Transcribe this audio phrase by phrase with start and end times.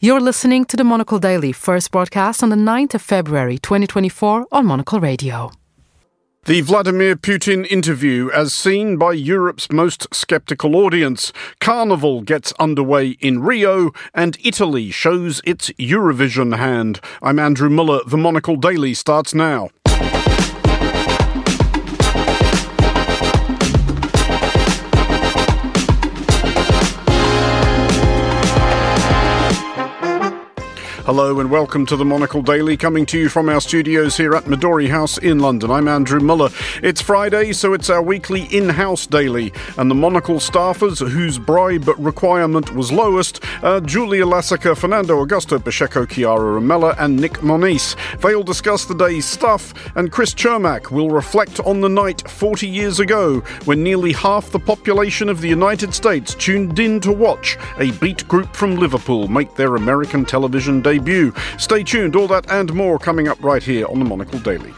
[0.00, 4.66] You're listening to the Monocle Daily, first broadcast on the 9th of February 2024 on
[4.66, 5.50] Monocle Radio.
[6.46, 11.32] The Vladimir Putin interview, as seen by Europe's most skeptical audience.
[11.58, 17.00] Carnival gets underway in Rio, and Italy shows its Eurovision hand.
[17.22, 18.00] I'm Andrew Muller.
[18.06, 19.70] The Monocle Daily starts now.
[31.06, 34.44] Hello and welcome to the Monocle Daily, coming to you from our studios here at
[34.44, 35.70] Midori House in London.
[35.70, 36.48] I'm Andrew Muller.
[36.82, 41.90] It's Friday, so it's our weekly in house daily, and the Monocle staffers whose bribe
[41.98, 47.96] requirement was lowest are Julia Lassica, Fernando Augusto Pacheco, Chiara Ramella, and Nick Monisse.
[48.22, 52.98] They'll discuss the day's stuff, and Chris Cermak will reflect on the night 40 years
[52.98, 57.90] ago when nearly half the population of the United States tuned in to watch a
[57.98, 61.32] beat group from Liverpool make their American television debut debut.
[61.58, 64.72] Stay tuned, all that and more coming up right here on the Monocle Daily.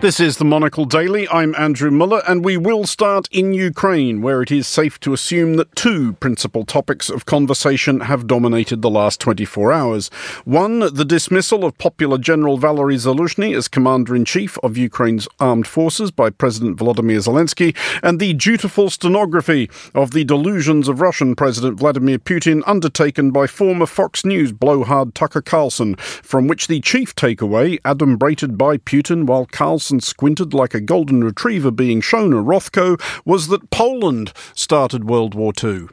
[0.00, 1.28] This is the Monocle Daily.
[1.28, 5.56] I'm Andrew Muller, and we will start in Ukraine, where it is safe to assume
[5.56, 10.08] that two principal topics of conversation have dominated the last 24 hours.
[10.46, 15.66] One, the dismissal of popular General Valery Zaluzhny as Commander in Chief of Ukraine's armed
[15.66, 21.78] forces by President Volodymyr Zelensky, and the dutiful stenography of the delusions of Russian President
[21.78, 27.78] Vladimir Putin undertaken by former Fox News blowhard Tucker Carlson, from which the chief takeaway,
[27.82, 33.00] adumbrated by Putin while Carlson and squinted like a golden retriever being shown a Rothko
[33.24, 35.88] was that Poland started World War II.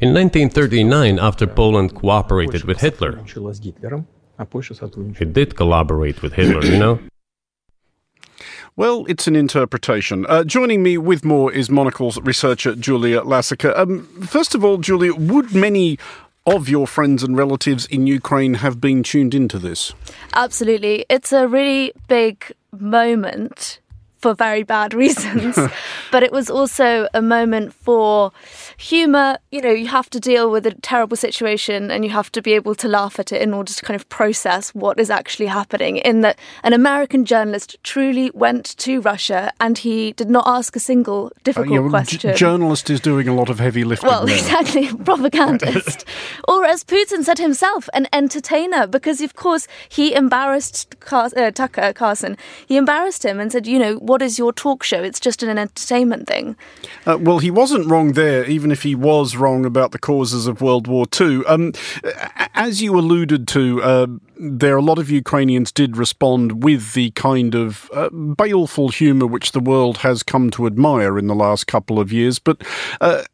[0.00, 3.20] In 1939, after Poland cooperated with Hitler,
[5.20, 6.98] it did collaborate with Hitler, you know?
[8.76, 10.24] Well, it's an interpretation.
[10.26, 13.78] Uh, joining me with more is Monocle's researcher Julia Lassica.
[13.78, 15.98] Um, first of all, Julia, would many
[16.46, 19.92] of your friends and relatives in Ukraine have been tuned into this?
[20.34, 21.04] Absolutely.
[21.10, 23.80] It's a really big moment
[24.20, 25.58] for very bad reasons.
[26.12, 28.32] but it was also a moment for
[28.80, 29.38] humor.
[29.50, 32.54] You know, you have to deal with a terrible situation and you have to be
[32.54, 35.98] able to laugh at it in order to kind of process what is actually happening.
[35.98, 40.80] In that, an American journalist truly went to Russia and he did not ask a
[40.80, 42.18] single difficult uh, yeah, question.
[42.20, 44.08] J- journalist is doing a lot of heavy lifting.
[44.08, 44.34] Well, there.
[44.38, 46.04] exactly, propagandist.
[46.48, 51.92] or as Putin said himself, an entertainer, because of course he embarrassed Car- uh, Tucker
[51.92, 52.36] Carlson.
[52.66, 55.02] He embarrassed him and said, you know, what is your talk show?
[55.02, 56.56] It's just an entertainment thing.
[57.06, 60.60] Uh, well, he wasn't wrong there, even if he was wrong about the causes of
[60.60, 61.44] World War II.
[61.46, 61.72] Um,
[62.54, 64.06] as you alluded to, uh,
[64.38, 69.52] there a lot of Ukrainians did respond with the kind of uh, baleful humour which
[69.52, 72.38] the world has come to admire in the last couple of years.
[72.38, 72.62] But
[73.00, 73.24] uh,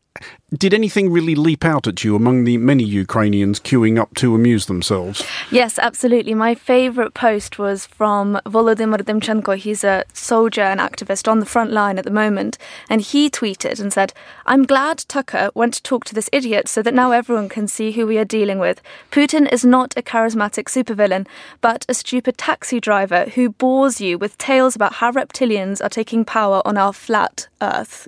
[0.54, 4.66] did anything really leap out at you among the many Ukrainians queuing up to amuse
[4.66, 5.24] themselves?
[5.50, 6.34] Yes, absolutely.
[6.34, 9.56] My favourite post was from Volodymyr Dymchenko.
[9.56, 12.58] He's a soldier and activist on the front line at the moment.
[12.88, 14.12] And he tweeted and said,
[14.46, 17.90] I'm glad Tucker went to talk to this idiot so that now everyone can see
[17.90, 18.80] who we are dealing with.
[19.10, 21.26] Putin is not a charismatic supervillain,
[21.60, 26.24] but a stupid taxi driver who bores you with tales about how reptilians are taking
[26.24, 28.04] power on our flat Earth,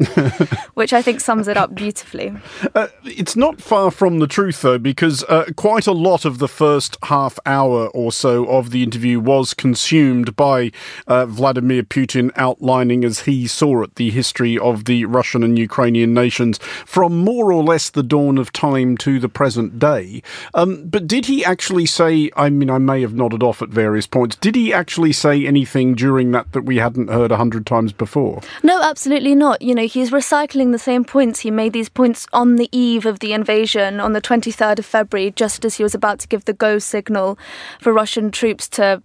[0.75, 2.28] which I think sums it up beautifully.
[2.75, 6.49] Uh, it's not far from the truth, though, because uh, quite a lot of the
[6.49, 10.71] first half hour or so of the interview was consumed by
[11.07, 16.15] uh, Vladimir Putin outlining, as he saw it, the history of the Russian and Ukrainian
[16.15, 20.23] nations from more or less the dawn of time to the present day.
[20.55, 24.07] Um, but did he actually say, I mean, I may have nodded off at various
[24.07, 27.93] points, did he actually say anything during that that we hadn't heard a hundred times
[27.93, 28.41] before?
[28.63, 29.63] No, absolutely not.
[29.63, 31.41] You know, he's recycling the same points.
[31.41, 35.31] He made these points on the eve of the invasion on the 23rd of February,
[35.31, 37.39] just as he was about to give the go signal
[37.81, 39.03] for Russian troops to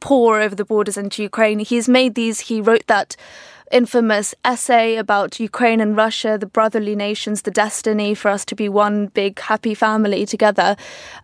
[0.00, 1.58] pour over the borders into Ukraine.
[1.58, 3.16] He's made these, he wrote that
[3.70, 8.68] infamous essay about Ukraine and Russia, the brotherly nations, the destiny for us to be
[8.68, 10.76] one big happy family together,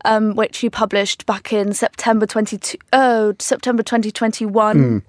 [0.05, 4.77] um, which he published back in September 22, oh, September 2021.
[4.77, 5.03] Mm.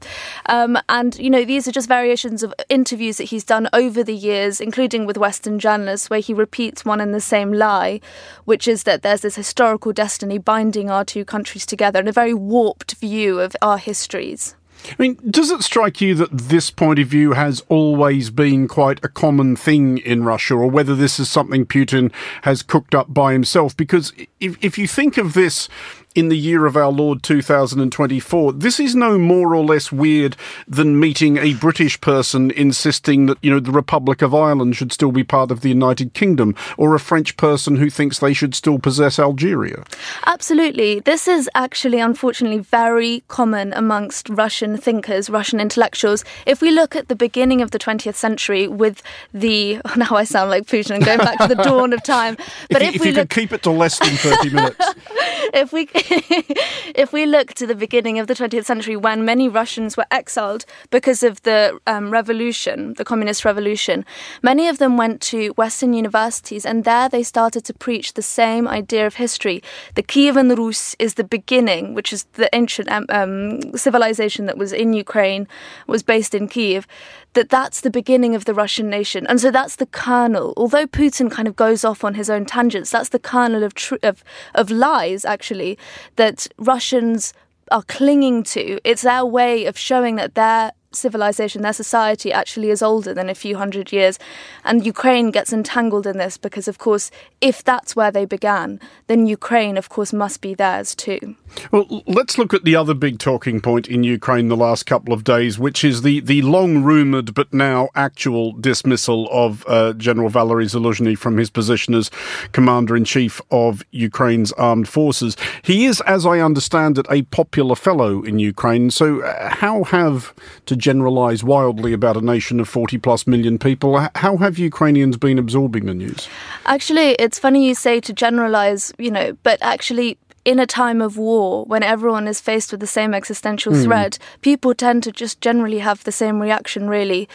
[0.48, 4.16] Um, and, you know, these are just variations of interviews that he's done over the
[4.16, 8.00] years, including with Western journalists, where he repeats one and the same lie,
[8.46, 12.34] which is that there's this historical destiny binding our two countries together and a very
[12.34, 14.56] warped view of our histories.
[14.90, 19.04] I mean, does it strike you that this point of view has always been quite
[19.04, 22.12] a common thing in Russia, or whether this is something Putin
[22.44, 23.76] has cooked up by himself?
[23.76, 25.70] Because if, if you think of this
[26.16, 28.54] in the year of our Lord 2024.
[28.54, 30.36] This is no more or less weird
[30.68, 35.12] than meeting a British person insisting that, you know, the Republic of Ireland should still
[35.12, 38.80] be part of the United Kingdom, or a French person who thinks they should still
[38.80, 39.84] possess Algeria.
[40.26, 41.00] Absolutely.
[41.00, 46.24] This is actually, unfortunately, very common amongst Russian thinkers, Russian intellectuals.
[46.46, 49.02] If we look at the beginning of the 20th century with
[49.34, 52.38] the, now I sound like Putin, going back to the dawn of time.
[52.70, 54.78] But if, if, if you look, could keep it to less than 30 minutes.
[55.54, 55.86] if we
[56.96, 60.66] if we look to the beginning of the 20th century when many Russians were exiled
[60.90, 64.06] because of the um, revolution, the communist revolution,
[64.42, 68.68] many of them went to Western universities and there they started to preach the same
[68.68, 69.64] idea of history.
[69.96, 74.74] The Kievan Rus is the beginning, which is the ancient um, um, civilization that was
[74.74, 75.48] in Ukraine,
[75.88, 76.88] was based in Kiev
[77.34, 79.26] that that's the beginning of the Russian nation.
[79.28, 80.54] And so that's the kernel.
[80.56, 83.96] Although Putin kind of goes off on his own tangents, that's the kernel of tr-
[84.04, 84.24] of
[84.56, 85.78] of lies actually
[86.16, 87.34] that Russians
[87.72, 88.80] are clinging to.
[88.84, 93.36] It's their way of showing that their civilization, their society actually is older than a
[93.36, 94.20] few hundred years.
[94.64, 97.12] And Ukraine gets entangled in this because, of course,
[97.42, 101.36] if that's where they began, then Ukraine, of course, must be theirs too.
[101.72, 105.24] Well, let's look at the other big talking point in Ukraine the last couple of
[105.24, 110.66] days, which is the, the long rumoured but now actual dismissal of uh, General Valery
[110.66, 112.10] Zaluzhny from his position as
[112.52, 115.38] Commander in Chief of Ukraine's armed forces.
[115.62, 118.90] He is, as I understand it, a popular fellow in Ukraine.
[118.92, 120.34] So, uh, how have
[120.66, 123.98] to generalize wildly about a nation of 40 plus million people.
[124.16, 126.28] How have Ukrainians been absorbing the news?
[126.66, 131.18] Actually, it's funny you say to generalize, you know, but actually, in a time of
[131.18, 133.84] war, when everyone is faced with the same existential mm.
[133.86, 137.30] threat, people tend to just generally have the same reaction, really.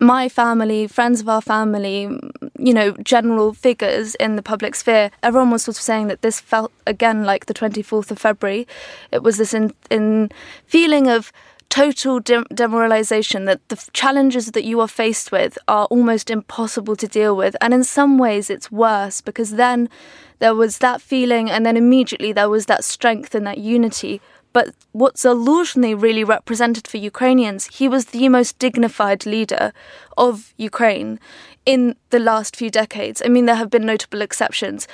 [0.00, 2.10] My family, friends of our family,
[2.58, 6.40] you know, general figures in the public sphere, everyone was sort of saying that this
[6.40, 8.68] felt again like the 24th of February.
[9.10, 10.30] It was this in, in
[10.66, 11.32] feeling of
[11.72, 17.08] total de- demoralization that the challenges that you are faced with are almost impossible to
[17.08, 17.56] deal with.
[17.62, 19.88] And in some ways, it's worse because then
[20.38, 24.20] there was that feeling, and then immediately there was that strength and that unity.
[24.52, 29.72] But what Zaluzhny really represented for Ukrainians, he was the most dignified leader
[30.18, 31.18] of Ukraine
[31.64, 33.22] in the last few decades.
[33.24, 34.86] I mean, there have been notable exceptions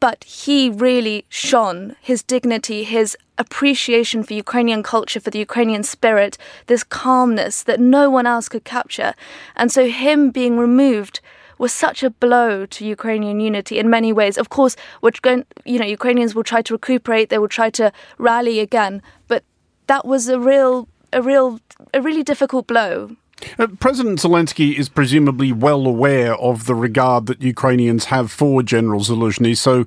[0.00, 6.38] but he really shone his dignity, his appreciation for Ukrainian culture, for the Ukrainian spirit,
[6.66, 9.14] this calmness that no one else could capture.
[9.56, 11.20] And so, him being removed
[11.58, 14.38] was such a blow to Ukrainian unity in many ways.
[14.38, 17.92] Of course, we're going, you know, Ukrainians will try to recuperate, they will try to
[18.16, 19.42] rally again, but
[19.88, 21.60] that was a real, a real,
[21.92, 23.16] a really difficult blow.
[23.58, 29.00] Uh, President Zelensky is presumably well aware of the regard that Ukrainians have for General
[29.00, 29.84] Zelensky, so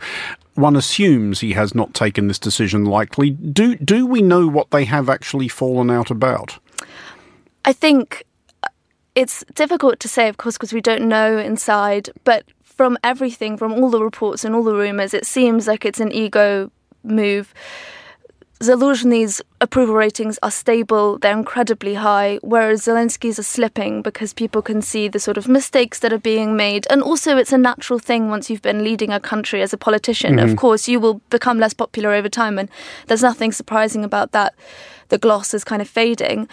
[0.55, 3.31] one assumes he has not taken this decision lightly.
[3.31, 6.59] Do do we know what they have actually fallen out about?
[7.65, 8.25] I think
[8.63, 8.67] uh,
[9.15, 12.09] it's difficult to say, of course, because we don't know inside.
[12.23, 15.99] But from everything, from all the reports and all the rumors, it seems like it's
[15.99, 16.71] an ego
[17.03, 17.53] move.
[18.61, 24.83] Zaluzhny's approval ratings are stable, they're incredibly high, whereas Zelensky's are slipping because people can
[24.83, 26.85] see the sort of mistakes that are being made.
[26.91, 30.35] And also, it's a natural thing once you've been leading a country as a politician.
[30.35, 30.51] Mm-hmm.
[30.51, 32.69] Of course, you will become less popular over time, and
[33.07, 34.53] there's nothing surprising about that.
[35.09, 36.47] The gloss is kind of fading.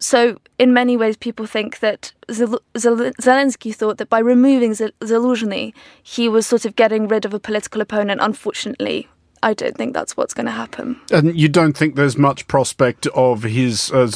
[0.00, 6.46] So, in many ways, people think that Zelensky thought that by removing Zelensky, he was
[6.46, 8.20] sort of getting rid of a political opponent.
[8.20, 9.08] Unfortunately,
[9.42, 11.00] I don't think that's what's going to happen.
[11.10, 14.06] And you don't think there's much prospect of his uh,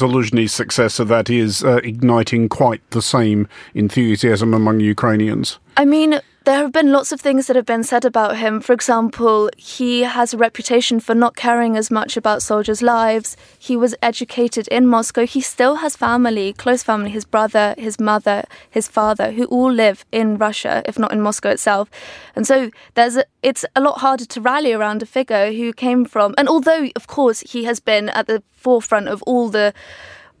[0.47, 5.59] successor that is uh, igniting quite the same enthusiasm among Ukrainians?
[5.75, 8.59] I mean, there have been lots of things that have been said about him.
[8.59, 13.37] For example, he has a reputation for not caring as much about soldiers' lives.
[13.57, 15.25] He was educated in Moscow.
[15.25, 20.05] He still has family, close family, his brother, his mother, his father, who all live
[20.11, 21.89] in Russia, if not in Moscow itself.
[22.35, 26.05] And so there's a, it's a lot harder to rally around a figure who came
[26.05, 26.35] from.
[26.37, 29.73] And although, of course, he has been at the forefront of all the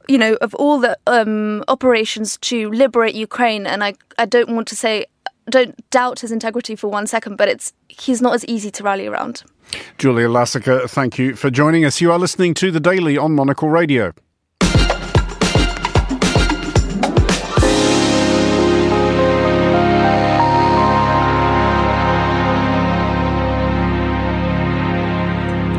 [0.09, 4.67] you know, of all the um, operations to liberate Ukraine, and I, I don't want
[4.67, 5.05] to say
[5.49, 9.07] don't doubt his integrity for one second, but it's he's not as easy to rally
[9.07, 9.43] around.
[9.97, 12.01] Julia Lassica, thank you for joining us.
[12.01, 14.13] You are listening to The Daily on Monocle Radio.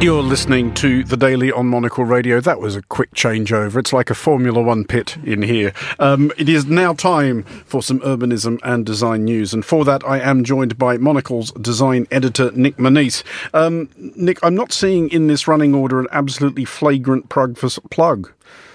[0.05, 2.39] You're listening to The Daily on Monocle Radio.
[2.39, 3.79] That was a quick changeover.
[3.79, 5.73] It's like a Formula One pit in here.
[5.99, 9.55] Um, it is now time for some urbanism and design news.
[9.55, 13.25] And for that, I am joined by Monocle's design editor, Nick Monisse.
[13.55, 18.31] Um, Nick, I'm not seeing in this running order an absolutely flagrant plug for, plug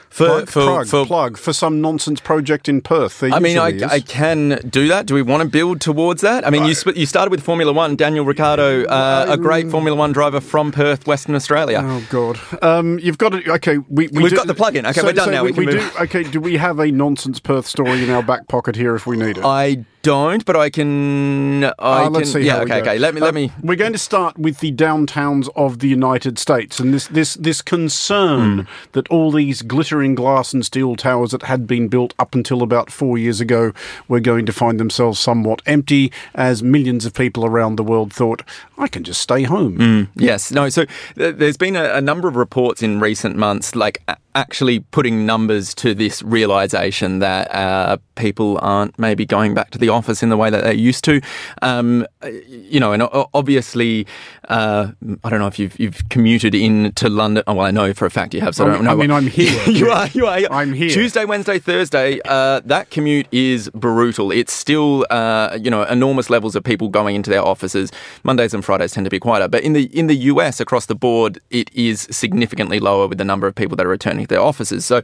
[0.09, 3.23] for plug, for, plug, for plug for some nonsense project in Perth.
[3.23, 3.67] I mean, I.
[3.89, 5.05] I can do that.
[5.05, 6.45] Do we want to build towards that?
[6.45, 9.95] I mean, you sp- you started with Formula One, Daniel Ricciardo, uh, a great Formula
[9.97, 11.81] One driver from Perth, Western Australia.
[11.83, 12.39] Oh God!
[12.63, 13.51] Um, you've got to.
[13.53, 14.85] Okay, we, we We've do- got the plug-in.
[14.85, 15.43] Okay, we're done now.
[15.43, 15.81] We, We can do.
[15.81, 15.95] move.
[16.01, 19.15] Okay, do we have a nonsense Perth story in our back pocket here if we
[19.17, 19.45] need it?
[19.45, 21.63] I don't, but I can.
[21.65, 21.71] I
[22.05, 22.41] Uh, let's see.
[22.41, 22.59] yeah.
[22.61, 22.81] okay.
[22.81, 22.97] Okay.
[22.99, 23.21] Let me.
[23.21, 23.51] Uh, Let me.
[23.61, 27.61] We're going to start with the downtowns of the United States, and this this this
[27.61, 28.61] concern Hmm.
[28.93, 32.91] that all these glittering glass and steel towers that had been built up until about
[32.91, 33.71] four years ago
[34.07, 38.41] were going to find themselves somewhat empty, as millions of people around the world thought,
[38.77, 40.03] "I can just stay home." Hmm.
[40.15, 40.51] Yes.
[40.51, 40.69] No.
[40.69, 40.85] So
[41.17, 44.01] th- there's been a, a number of reports in recent months, like
[44.35, 49.88] actually putting numbers to this realization that uh, people aren't maybe going back to the
[49.89, 51.21] office in the way that they used to.
[51.61, 52.05] Um,
[52.47, 53.03] you know, and
[53.33, 54.07] obviously,
[54.47, 54.91] uh,
[55.23, 57.43] I don't know if you've, you've commuted into London.
[57.47, 58.55] Oh, well, I know for a fact you have.
[58.55, 58.91] So I I don't mean- know.
[58.91, 59.63] I mean, I'm here.
[59.69, 60.07] you are.
[60.07, 60.39] You are.
[60.51, 60.89] I'm here.
[60.89, 62.19] Tuesday, Wednesday, Thursday.
[62.25, 64.31] Uh, that commute is brutal.
[64.31, 67.91] It's still, uh, you know, enormous levels of people going into their offices.
[68.23, 70.95] Mondays and Fridays tend to be quieter, but in the in the US across the
[70.95, 74.41] board, it is significantly lower with the number of people that are returning to their
[74.41, 74.85] offices.
[74.85, 75.01] So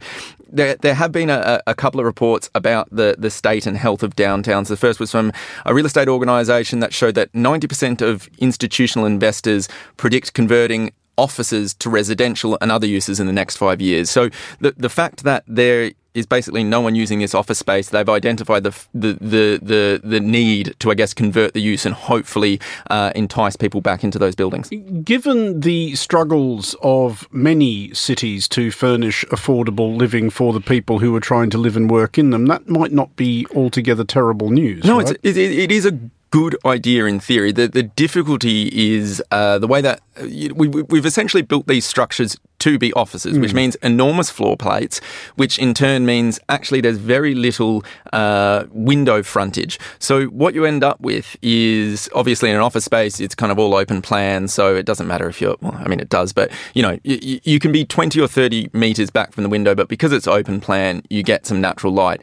[0.50, 4.02] there there have been a, a couple of reports about the the state and health
[4.02, 4.68] of downtowns.
[4.68, 5.32] The first was from
[5.64, 11.74] a real estate organisation that showed that ninety percent of institutional investors predict converting offices
[11.74, 14.10] to residential and other uses in the next five years.
[14.10, 18.08] So the the fact that there is basically no one using this office space, they've
[18.08, 22.58] identified the the the the, the need to, I guess, convert the use and hopefully
[22.90, 24.70] uh, entice people back into those buildings.
[25.04, 31.20] Given the struggles of many cities to furnish affordable living for the people who are
[31.20, 34.84] trying to live and work in them, that might not be altogether terrible news.
[34.84, 35.10] No, right?
[35.10, 35.98] it's, it, it it is a
[36.30, 37.52] good idea in theory.
[37.52, 41.84] The, the difficulty is uh, the way that uh, we, we- we've essentially built these
[41.86, 44.98] structures to be offices, which means enormous floor plates,
[45.36, 49.78] which in turn means actually there's very little uh, window frontage.
[49.98, 53.58] So what you end up with is obviously in an office space, it's kind of
[53.58, 54.48] all open plan.
[54.48, 57.40] So it doesn't matter if you're, well, I mean, it does, but you know, you,
[57.44, 60.60] you can be 20 or 30 meters back from the window, but because it's open
[60.60, 62.20] plan, you get some natural light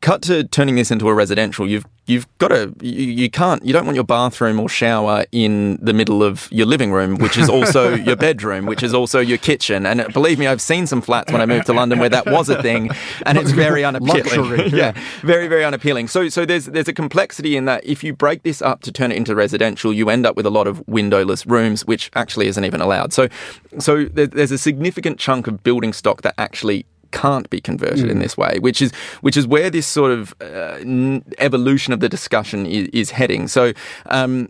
[0.00, 3.72] cut to turning this into a residential, you've you've got to you, you can't you
[3.72, 7.48] don't want your bathroom or shower in the middle of your living room, which is
[7.48, 9.86] also your bedroom, which is also your kitchen.
[9.86, 12.26] And uh, believe me, I've seen some flats when I moved to London where that
[12.26, 12.90] was a thing,
[13.26, 14.24] and it's very unappealing.
[14.24, 16.08] Luxury, yeah, very very unappealing.
[16.08, 19.12] So so there's there's a complexity in that if you break this up to turn
[19.12, 22.64] it into residential, you end up with a lot of windowless rooms, which actually isn't
[22.64, 23.12] even allowed.
[23.12, 23.28] So
[23.78, 28.18] so there, there's a significant chunk of building stock that actually can't be converted in
[28.18, 32.08] this way, which is which is where this sort of uh, n- evolution of the
[32.08, 33.48] discussion is, is heading.
[33.48, 33.72] So.
[34.06, 34.48] Um,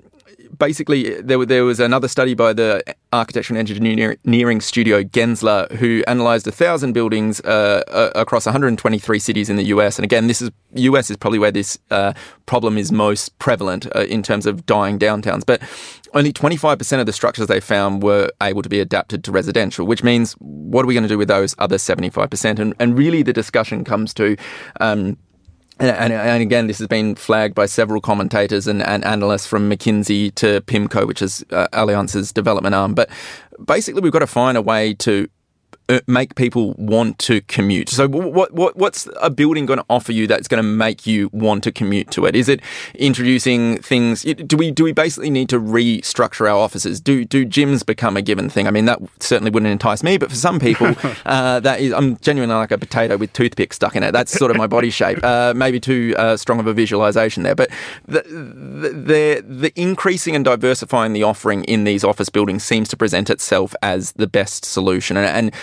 [0.60, 6.46] Basically, there, there was another study by the architecture and engineering studio Gensler, who analysed
[6.46, 7.82] a thousand buildings uh,
[8.14, 9.98] across 123 cities in the US.
[9.98, 12.12] And again, this is US is probably where this uh,
[12.44, 15.44] problem is most prevalent uh, in terms of dying downtowns.
[15.46, 15.62] But
[16.12, 20.04] only 25% of the structures they found were able to be adapted to residential, which
[20.04, 22.58] means what are we going to do with those other 75%?
[22.58, 24.36] And, and really, the discussion comes to.
[24.78, 25.16] Um,
[25.80, 30.34] and, and, again, this has been flagged by several commentators and, and analysts from McKinsey
[30.36, 32.94] to PIMCO, which is uh, Allianz's development arm.
[32.94, 33.08] But
[33.64, 35.28] basically, we've got to find a way to
[36.06, 37.88] make people want to commute.
[37.88, 41.30] So, what, what what's a building going to offer you that's going to make you
[41.32, 42.36] want to commute to it?
[42.36, 42.60] Is it
[42.94, 44.22] introducing things?
[44.22, 47.00] Do we do we basically need to restructure our offices?
[47.00, 48.66] Do do gyms become a given thing?
[48.66, 50.94] I mean, that certainly wouldn't entice me, but for some people,
[51.26, 51.92] uh, that is.
[51.92, 54.12] I'm genuinely like a potato with toothpick stuck in it.
[54.12, 55.22] That's sort of my body shape.
[55.22, 57.70] Uh, maybe too uh, strong of a visualization there, but
[58.06, 62.96] the, the the the increasing and diversifying the offering in these office buildings seems to
[62.96, 65.54] present itself as the best solution, and, and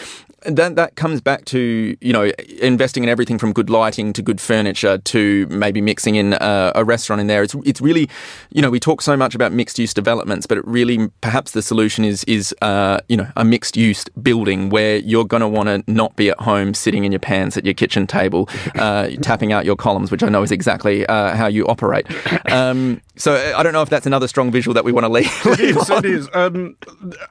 [0.45, 4.39] that that comes back to you know investing in everything from good lighting to good
[4.39, 7.43] furniture to maybe mixing in a, a restaurant in there.
[7.43, 8.09] It's it's really
[8.51, 11.61] you know we talk so much about mixed use developments, but it really perhaps the
[11.61, 15.67] solution is is uh, you know a mixed use building where you're going to want
[15.67, 19.51] to not be at home sitting in your pants at your kitchen table, uh, tapping
[19.51, 22.05] out your columns, which I know is exactly uh, how you operate.
[22.51, 25.31] Um, so I don't know if that's another strong visual that we want to leave.
[25.57, 26.29] It is, it is.
[26.33, 26.75] Um,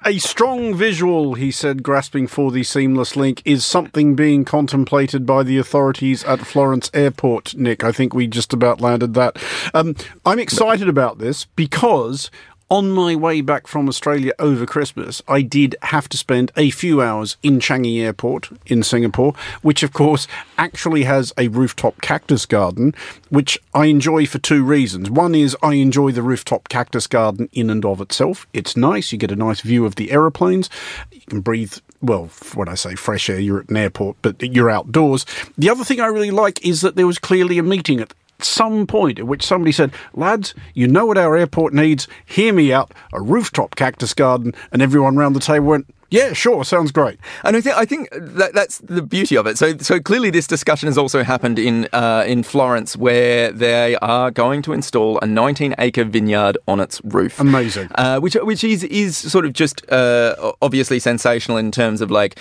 [0.04, 5.42] a strong visual, he said, grasping for the seamless link, is something being contemplated by
[5.42, 7.84] the authorities at Florence Airport, Nick.
[7.84, 9.36] I think we just about landed that.
[9.74, 12.30] Um, I'm excited about this because
[12.68, 17.00] on my way back from Australia over Christmas, I did have to spend a few
[17.00, 20.26] hours in Changi Airport in Singapore, which of course
[20.58, 22.94] actually has a rooftop cactus garden,
[23.28, 25.10] which I enjoy for two reasons.
[25.10, 28.46] One is I enjoy the rooftop cactus garden in and of itself.
[28.52, 30.68] It's nice, you get a nice view of the aeroplanes,
[31.12, 34.70] you can breathe well, when I say fresh air, you're at an airport, but you're
[34.70, 35.24] outdoors.
[35.56, 38.12] The other thing I really like is that there was clearly a meeting at
[38.44, 42.08] some point at which somebody said, Lads, you know what our airport needs?
[42.24, 42.92] Hear me out.
[43.12, 44.54] A rooftop cactus garden.
[44.72, 47.18] And everyone round the table went, yeah, sure, sounds great.
[47.44, 49.58] And I think I think that that's the beauty of it.
[49.58, 54.30] So so clearly this discussion has also happened in uh, in Florence, where they are
[54.30, 57.40] going to install a 19 acre vineyard on its roof.
[57.40, 57.88] Amazing.
[57.94, 62.38] Uh, which which is is sort of just uh, obviously sensational in terms of like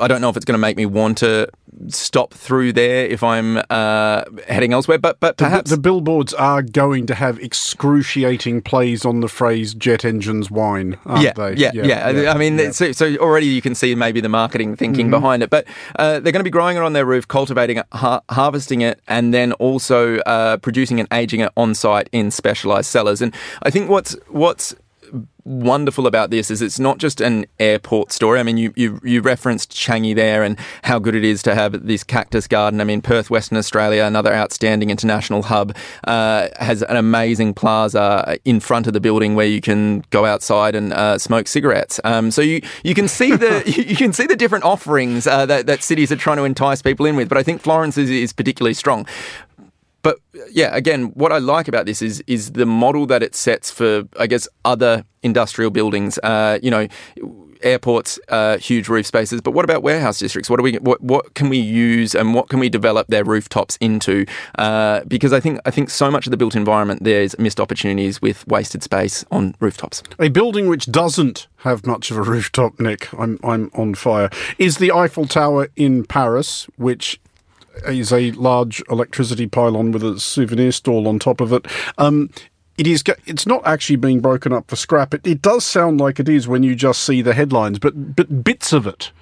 [0.00, 1.48] I don't know if it's going to make me want to
[1.88, 4.98] stop through there if I'm uh, heading elsewhere.
[4.98, 9.74] But but perhaps the, the, billboards are going to have excruciating plays on the phrase
[9.74, 11.54] "jet engines wine." yeah, they?
[11.54, 12.32] Yeah, yeah, yeah.
[12.32, 12.70] I mean, yeah.
[12.70, 15.22] So, so, already you can see maybe the marketing thinking mm-hmm.
[15.22, 15.48] behind it.
[15.48, 15.66] But
[15.96, 19.00] uh, they're going to be growing it on their roof, cultivating it, ha- harvesting it,
[19.08, 23.22] and then also uh, producing and aging it on site in specialized cellars.
[23.22, 24.74] And I think what's what's
[25.44, 28.40] wonderful about this is it's not just an airport story.
[28.40, 31.86] I mean, you, you, you referenced Changi there and how good it is to have
[31.86, 32.80] this cactus garden.
[32.80, 35.74] I mean, Perth, Western Australia, another outstanding international hub,
[36.04, 40.74] uh, has an amazing plaza in front of the building where you can go outside
[40.74, 42.00] and uh, smoke cigarettes.
[42.04, 45.66] Um, so you, you can see the you can see the different offerings uh, that,
[45.66, 47.28] that cities are trying to entice people in with.
[47.28, 49.06] But I think Florence is, is particularly strong
[50.02, 50.18] but
[50.50, 54.04] yeah, again, what I like about this is is the model that it sets for,
[54.18, 56.18] I guess, other industrial buildings.
[56.22, 56.88] Uh, you know,
[57.62, 59.40] airports, uh, huge roof spaces.
[59.40, 60.48] But what about warehouse districts?
[60.50, 60.76] What do we?
[60.76, 64.26] What, what can we use and what can we develop their rooftops into?
[64.58, 68.20] Uh, because I think I think so much of the built environment there's missed opportunities
[68.22, 70.02] with wasted space on rooftops.
[70.18, 74.30] A building which doesn't have much of a rooftop, Nick, I'm I'm on fire.
[74.58, 77.20] Is the Eiffel Tower in Paris, which
[77.86, 81.66] is a large electricity pylon with a souvenir stall on top of it.
[81.98, 82.30] Um,
[82.78, 83.02] it is.
[83.26, 85.12] It's not actually being broken up for scrap.
[85.12, 88.42] It, it does sound like it is when you just see the headlines, but but
[88.42, 89.12] bits of it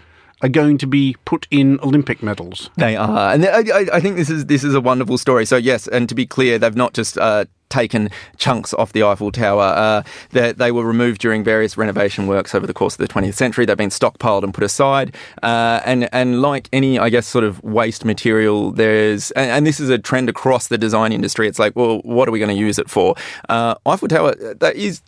[0.40, 2.70] are going to be put in Olympic medals.
[2.76, 5.44] They are, and I, I, think this is this is a wonderful story.
[5.44, 9.32] So yes, and to be clear, they've not just uh, taken chunks off the Eiffel
[9.32, 9.62] Tower.
[9.62, 13.34] Uh, they, they, were removed during various renovation works over the course of the 20th
[13.34, 13.64] century.
[13.64, 15.14] They've been stockpiled and put aside.
[15.42, 19.80] Uh, and and like any, I guess, sort of waste material, there's and, and, this
[19.80, 21.48] is a trend across the design industry.
[21.48, 23.14] It's like, well, what are we going to use it for?
[23.48, 25.02] Uh, Eiffel Tower that is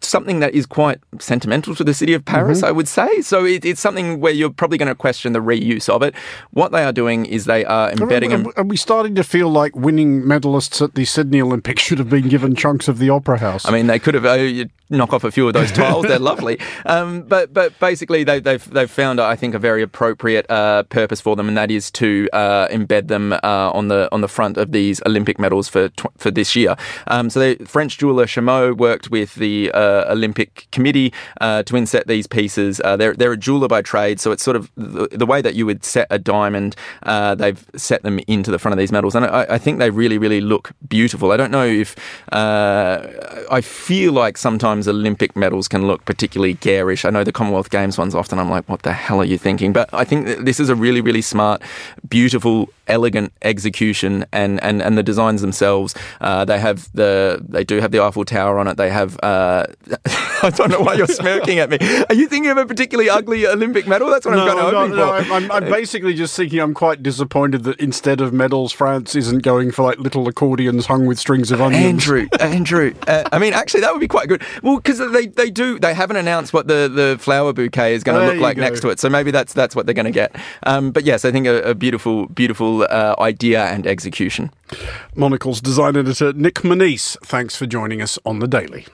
[0.00, 2.66] something that is quite sentimental to the city of Paris, mm-hmm.
[2.66, 3.20] I would say.
[3.22, 6.14] So it, it's something where you're probably going to question the reuse of it.
[6.50, 8.32] What they are doing is they are embedding.
[8.32, 12.00] Are, are, are we starting to feel like winning medalists at the Sydney Olympics should
[12.00, 13.64] have been given chunks of the Opera House?
[13.64, 14.24] I mean, they could have.
[14.24, 16.06] Uh, knock off a few of those tiles.
[16.06, 16.58] They're lovely.
[16.86, 20.84] Um, but but basically, they, have they've, they've found I think a very appropriate uh,
[20.84, 23.38] purpose for them, and that is to uh, embed them uh,
[23.72, 26.76] on the on the front of these Olympic medals for tw- for this year.
[27.06, 32.06] Um, so the French jeweler Chaumet worked with the uh, Olympic Committee uh, to inset
[32.06, 32.80] these pieces.
[32.84, 35.54] Uh, they're they're a jeweler by trade, so it's sort of the, the way that
[35.54, 36.76] you would set a diamond.
[37.04, 40.18] they've set them into the front of these medals, and I, I, think they really
[40.18, 41.32] really look beautiful.
[41.32, 41.96] I don't know if
[42.32, 47.04] I feel like sometimes sometimes Olympic medals can look particularly garish.
[47.04, 49.72] I know the Commonwealth Games ones often I'm like, what the hell are you thinking?
[49.72, 51.62] But I think this is a really, really smart,
[52.08, 55.94] beautiful, elegant execution and, and, and the designs themselves.
[56.20, 58.76] Uh, they have the they do have the Eiffel Tower on it.
[58.76, 59.66] They have uh,
[60.42, 61.78] I don't know why you're smirking at me.
[62.08, 64.10] Are you thinking of a particularly ugly Olympic medal?
[64.10, 65.32] That's what no, I'm kind of no, hoping no, for.
[65.32, 69.70] I'm, I'm basically just thinking I'm quite disappointed that instead of medals, France isn't going
[69.70, 71.84] for like little accordions hung with strings of onions.
[71.84, 72.94] Andrew, Andrew.
[73.06, 74.42] Uh, I mean, actually, that would be quite good.
[74.64, 78.18] Well, because they, they do they haven't announced what the, the flower bouquet is going
[78.18, 78.62] to look like go.
[78.62, 80.34] next to it, so maybe that's that's what they're going to get.
[80.62, 84.50] Um, but yes, I think a, a beautiful beautiful uh, idea and execution.
[85.14, 88.86] Monocle's design editor Nick Monisse, thanks for joining us on the Daily.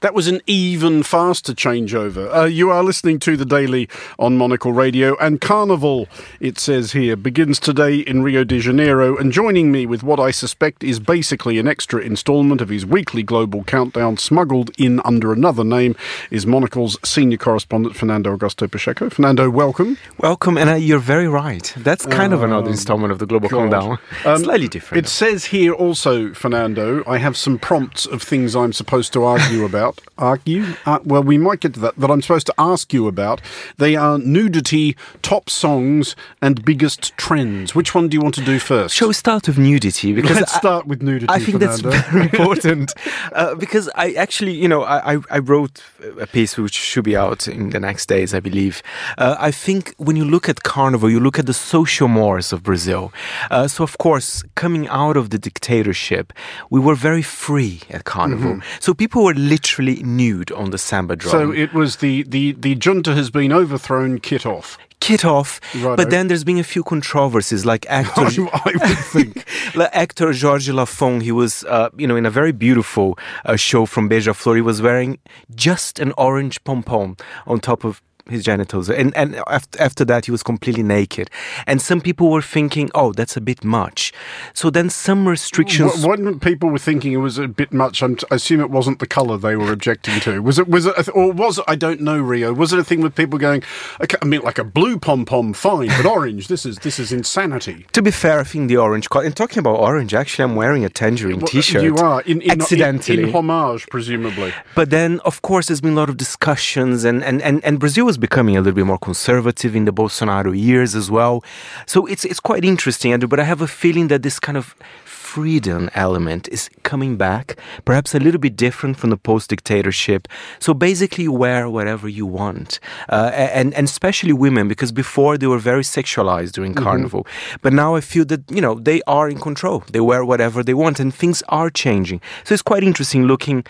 [0.00, 2.34] That was an even faster changeover.
[2.34, 3.86] Uh, you are listening to the Daily
[4.18, 6.08] on Monocle Radio, and Carnival,
[6.40, 9.18] it says here, begins today in Rio de Janeiro.
[9.18, 13.22] And joining me with what I suspect is basically an extra instalment of his weekly
[13.22, 15.94] global countdown, smuggled in under another name,
[16.30, 19.10] is Monocle's senior correspondent, Fernando Augusto Pacheco.
[19.10, 19.98] Fernando, welcome.
[20.16, 21.74] Welcome, and uh, you're very right.
[21.76, 23.70] That's kind of another installment of the global God.
[23.70, 23.98] countdown.
[24.24, 25.04] Um, Slightly different.
[25.04, 29.66] It says here also, Fernando, I have some prompts of things I'm supposed to argue
[29.66, 29.89] about.
[29.90, 30.74] About, argue.
[30.86, 31.96] Uh, well, we might get to that.
[31.96, 33.40] That I'm supposed to ask you about.
[33.78, 37.74] They are nudity, top songs, and biggest trends.
[37.74, 38.94] Which one do you want to do first?
[38.94, 40.12] Shall we start with nudity?
[40.12, 41.26] Because Let's I- start with nudity.
[41.28, 42.94] I think that's very important
[43.32, 45.82] uh, because I actually, you know, I, I, wrote
[46.20, 48.82] a piece which should be out in the next days, I believe.
[49.18, 52.62] Uh, I think when you look at Carnival, you look at the social mores of
[52.62, 53.12] Brazil.
[53.50, 56.32] Uh, so, of course, coming out of the dictatorship,
[56.68, 58.60] we were very free at Carnival.
[58.80, 61.32] So people were literally nude on the samba drum.
[61.32, 64.78] So it was the, the, the junta has been overthrown, kit off.
[65.00, 65.60] kit off.
[65.74, 65.96] Righto.
[65.96, 68.22] But then there's been a few controversies, like actor.
[68.52, 69.44] I, would think.
[69.74, 73.86] like actor Jorge Lafond, he was, uh, you know, in a very beautiful uh, show
[73.86, 74.56] from Beija-Flor.
[74.56, 75.18] He was wearing
[75.54, 77.16] just an orange pom pom
[77.46, 81.30] on top of his genitals, and and after, after that he was completely naked.
[81.66, 84.12] And some people were thinking, oh, that's a bit much.
[84.54, 86.04] So then some restrictions.
[86.04, 88.02] What, what people were thinking it was a bit much.
[88.02, 90.40] I'm, I assume it wasn't the colour they were objecting to.
[90.40, 90.68] Was it?
[90.68, 91.08] Was it?
[91.14, 91.64] Or was it?
[91.68, 92.18] I don't know.
[92.18, 92.52] Rio.
[92.52, 93.62] Was it a thing with people going?
[94.00, 96.48] Okay, I mean, like a blue pom pom, fine, but orange.
[96.48, 97.86] This is this is insanity.
[98.00, 99.08] To be fair, I think the orange.
[99.12, 101.82] And talking about orange, actually, I'm wearing a tangerine Well, T-shirt.
[101.82, 103.22] You are in, in accidentally.
[103.22, 104.54] in, in homage, presumably.
[104.74, 108.06] But then, of course, there's been a lot of discussions, and, and, and, and Brazil
[108.06, 111.42] was becoming a little bit more conservative in the Bolsonaro years as well.
[111.86, 113.28] So it's it's quite interesting, Andrew.
[113.28, 118.14] But I have a feeling that this kind of freedom element is coming back, perhaps
[118.14, 120.26] a little bit different from the post-dictatorship.
[120.58, 123.30] So basically, wear whatever you want, uh,
[123.60, 127.22] and and especially women, because before they were very sexualized during Carnival,
[127.62, 129.84] but now I feel that you know they are in control.
[129.94, 132.20] They wear whatever they want, and things are changing.
[132.44, 133.64] So it's quite interesting looking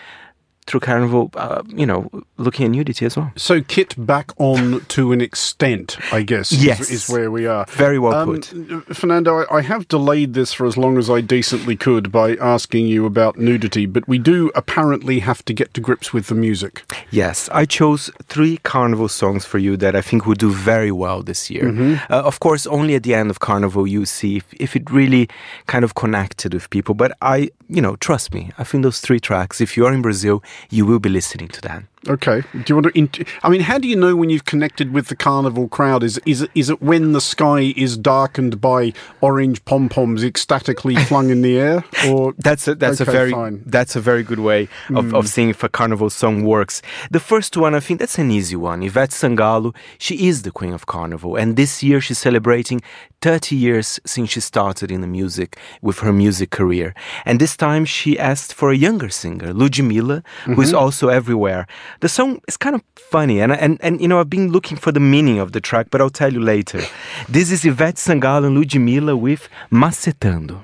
[0.67, 3.31] through Carnival, uh, you know, looking at nudity as well.
[3.35, 6.51] So kit back on to an extent, I guess.
[6.51, 6.91] is- Yes.
[6.91, 7.65] is, where we are.
[7.69, 8.95] Very well Um, put.
[8.95, 12.87] Fernando, I, I have delayed this for as long as I decently could by asking
[12.87, 16.83] you about nudity, but we do apparently have to get to grips with the music.
[17.09, 21.23] Yes, I chose three Carnival songs for you that I think would do very well
[21.23, 21.63] this year.
[21.65, 22.13] Mm-hmm.
[22.13, 25.27] Uh, of course, only at the end of Carnival you see if, if it really
[25.67, 26.93] kind of connected with people.
[26.95, 30.01] But I, you know, trust me, I think those three tracks, if you are in
[30.01, 31.87] Brazil, you will be listening to them.
[32.09, 32.41] Okay.
[32.53, 32.97] Do you want to?
[32.97, 36.03] Int- I mean, how do you know when you've connected with the carnival crowd?
[36.03, 40.95] Is is it, is it when the sky is darkened by orange pom poms ecstatically
[41.09, 43.57] flung in the air, or That's a, that's Okay, a very fine.
[43.57, 43.69] Hmm.
[43.69, 46.81] that's a very good way of, of seeing if a carnival song works.
[47.11, 48.81] The first one, I think that's an easy one.
[48.81, 52.81] Ivete Sangalo, she is the queen of carnival, and this year she's celebrating
[53.21, 56.95] 30 years since she started in the music with her music career.
[57.25, 60.61] And this time she asked for a younger singer, Ludmilla, who Mm-hmm.
[60.63, 61.67] is also everywhere.
[61.99, 64.91] The song is kind of funny, and and and you know I've been looking for
[64.91, 66.81] the meaning of the track, but I'll tell you later.
[67.29, 70.61] This is Ivete Sangalo and Ludmilla with Macetando.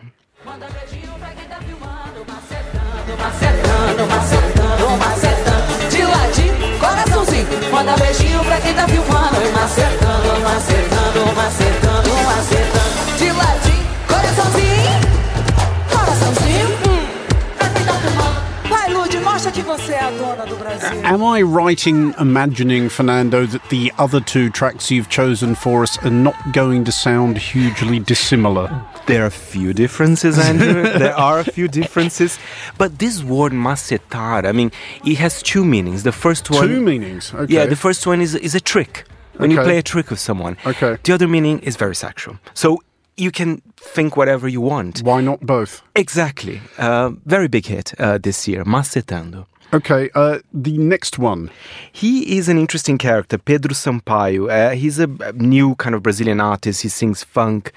[21.18, 26.12] Am I writing, imagining, Fernando, that the other two tracks you've chosen for us are
[26.12, 28.86] not going to sound hugely dissimilar?
[29.08, 30.84] There are a few differences, Andrew.
[31.04, 32.38] there are a few differences.
[32.78, 34.72] But this word macetar, I mean,
[35.04, 36.04] it has two meanings.
[36.04, 36.68] The first one.
[36.68, 37.34] Two meanings.
[37.34, 37.52] Okay.
[37.52, 39.06] Yeah, the first one is, is a trick.
[39.38, 40.58] When you play a trick with someone.
[40.66, 40.98] Okay.
[41.04, 42.38] The other meaning is very sexual.
[42.54, 42.82] So
[43.16, 45.00] you can think whatever you want.
[45.00, 45.82] Why not both?
[45.96, 46.62] Exactly.
[46.78, 49.46] Uh, very big hit uh, this year, Macetando.
[49.74, 50.10] Okay.
[50.16, 51.50] Uh, the next one.
[51.92, 54.50] He is an interesting character, Pedro Sampaio.
[54.50, 56.82] Uh, he's a new kind of Brazilian artist.
[56.84, 57.72] He sings funk.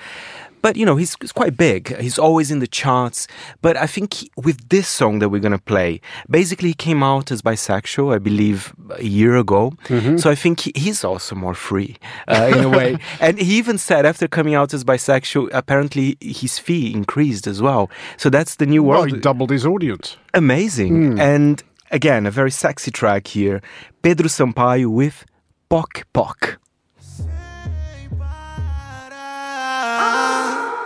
[0.63, 1.97] But, you know, he's, he's quite big.
[1.97, 3.27] He's always in the charts.
[3.63, 7.03] But I think he- with this song that we're going to play, basically he came
[7.03, 9.73] out as bisexual, I believe, a year ago.
[10.19, 11.97] So I think he, he's also more free
[12.29, 12.99] uh, in a way.
[13.23, 17.89] and he even said after coming out as bisexual, apparently his fee increased as well.
[18.19, 19.13] So that's the new Well, world.
[19.13, 20.19] he doubled his audience.
[20.35, 21.19] Amazing.
[21.19, 23.61] And again, a very sexy track here.
[24.03, 25.25] Pedro Sampaio with
[25.69, 26.57] Poc Poc.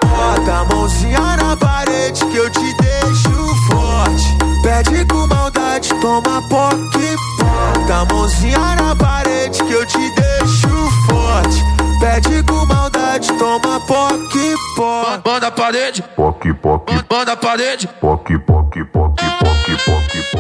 [0.03, 4.25] Bota a mãozinha na parede que eu te deixo forte.
[4.63, 11.63] Pede com maldade, toma poque Bota a mãozinha na parede que eu te deixo forte.
[12.01, 15.19] Pede com maldade, toma poque pó.
[15.25, 17.87] Banda parede, Poc, poc, banda parede.
[18.01, 20.34] poc, poc, poc, poc, poc, poc.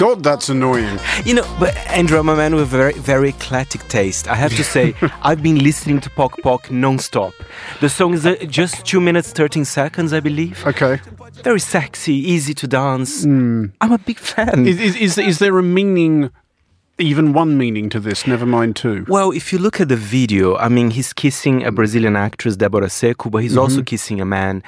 [0.00, 0.98] God, that's annoying.
[1.26, 4.28] You know, but Andrew, I'm a man with very, very eclectic taste.
[4.28, 7.34] I have to say, I've been listening to Poc Poc non-stop.
[7.82, 10.66] The song is uh, just 2 minutes 13 seconds, I believe.
[10.66, 11.00] Okay.
[11.44, 13.24] very sexy, easy to dance.
[13.24, 14.66] I'm a big fan.
[14.66, 16.30] Is, is, is, is there a meaning,
[16.98, 19.04] even one meaning to this, never mind two?
[19.06, 22.86] Well, if you look at the video, I mean, he's kissing a Brazilian actress, Deborah
[22.86, 23.60] Secco, but he's Mm-hmm.
[23.60, 24.62] also kissing a man.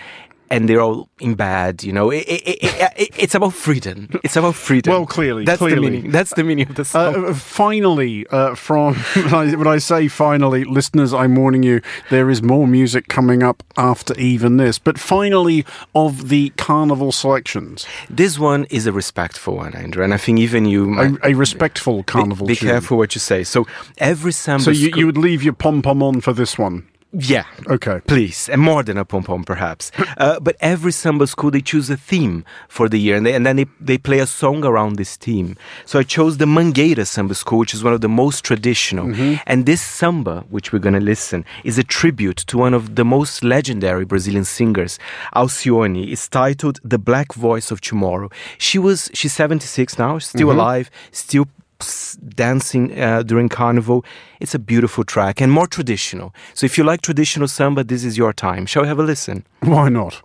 [0.52, 2.10] And they're all in bed, you know.
[2.10, 4.08] It, it, it, it, it's about freedom.
[4.22, 4.92] It's about freedom.
[4.92, 5.88] Well, clearly, that's clearly.
[5.88, 6.10] the meaning.
[6.10, 7.14] That's the meaning of the song.
[7.14, 8.94] Uh, uh, finally, uh, from
[9.30, 14.14] when I, say finally, listeners, I'm warning you, there is more music coming up after
[14.18, 14.78] even this.
[14.78, 20.18] But finally, of the carnival selections, this one is a respectful one, Andrew, and I
[20.18, 20.84] think even you.
[20.84, 22.46] a, might- a respectful carnival.
[22.46, 22.68] be tune.
[22.68, 23.44] careful what you say.
[23.44, 23.66] So
[23.98, 24.64] every samba.
[24.64, 26.86] So you, you would leave your pom pom on for this one.
[27.12, 27.44] Yeah.
[27.68, 28.01] Okay.
[28.07, 29.92] Please, and more than a pom pom, perhaps.
[30.16, 33.44] uh, but every samba school they choose a theme for the year, and, they, and
[33.44, 35.57] then they, they play a song around this theme.
[35.85, 39.12] So I chose the Mangueira Samba School, which is one of the most traditional.
[39.46, 43.05] And this samba, which we're going to listen, is a tribute to one of the
[43.05, 44.98] most legendary Brazilian singers,
[45.37, 46.11] Alcione.
[46.11, 51.46] It's titled "The Black Voice of Tomorrow." She was she's 76 now, still alive, still
[51.82, 54.04] s- dancing uh, during carnival.
[54.40, 56.32] It's a beautiful track and more traditional.
[56.54, 58.66] So if you like traditional samba, this is your time.
[58.66, 59.44] Shall we have a listen?
[59.60, 60.22] Why not?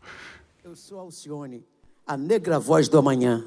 [0.64, 1.64] Eu sou Alcione,
[2.08, 3.44] a negra voz do amanhã.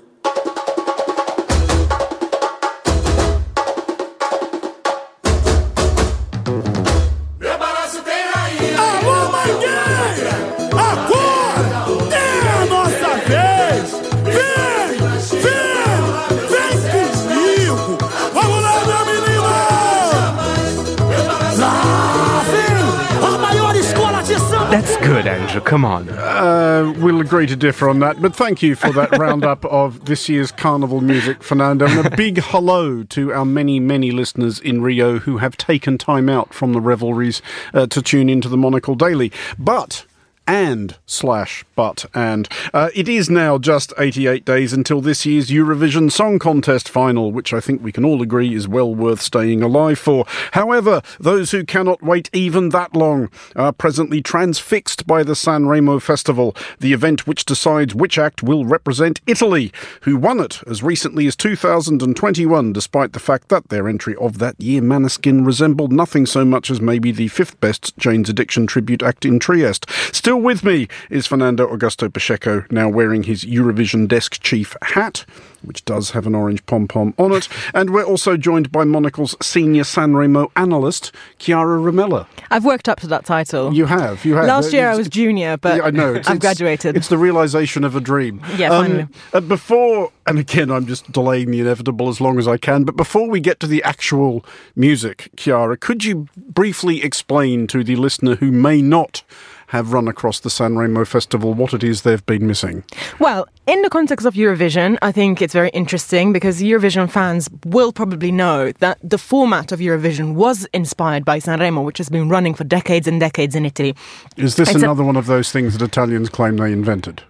[25.21, 25.61] Good, Andrew.
[25.61, 26.09] Come on.
[26.09, 30.31] Uh, we'll agree to differ on that, but thank you for that roundup of this
[30.31, 31.87] year's carnival music, Fernando.
[31.87, 36.31] And a big hello to our many, many listeners in Rio who have taken time
[36.31, 37.43] out from the revelries
[37.75, 39.31] uh, to tune into the Monocle Daily.
[39.59, 40.07] But.
[40.47, 46.11] And slash but and uh, it is now just 88 days until this year's Eurovision
[46.11, 49.99] Song Contest final, which I think we can all agree is well worth staying alive
[49.99, 50.25] for.
[50.53, 56.57] However, those who cannot wait even that long are presently transfixed by the Sanremo Festival,
[56.81, 59.73] the event which decides which act will represent Italy,
[60.03, 64.61] who won it as recently as 2021, despite the fact that their entry of that
[64.61, 69.25] year, Maneskin, resembled nothing so much as maybe the fifth best Jane's Addiction tribute act
[69.25, 69.89] in Trieste.
[70.13, 75.25] Still with me is Fernando Augusto Pacheco, now wearing his Eurovision desk chief hat,
[75.63, 77.49] which does have an orange pom pom on it.
[77.75, 82.27] And we're also joined by Monocle's senior Sanremo analyst, Chiara Ramella.
[82.51, 83.73] I've worked up to that title.
[83.75, 84.47] You have, you have.
[84.47, 86.15] Last year I was junior, but yeah, I know.
[86.15, 86.97] It's, I've it's- graduated.
[86.97, 88.41] It's the realization of a dream.
[88.57, 89.07] Yeah, finally.
[89.33, 92.97] uh, before, and again, I'm just delaying the inevitable as long as I can, but
[92.97, 94.45] before we get to the actual
[94.77, 99.23] music, Chiara, could you briefly explain to the listener who may not
[99.71, 102.83] have run across the Sanremo Festival what it is they've been missing?
[103.19, 107.93] Well, in the context of Eurovision, I think it's very interesting because Eurovision fans will
[107.93, 112.55] probably know that the format of Eurovision was inspired by Sanremo, which has been running
[112.55, 113.95] for decades and decades in Italy,
[114.37, 117.23] Is this It's a- another one of those things that Italians claim they invented?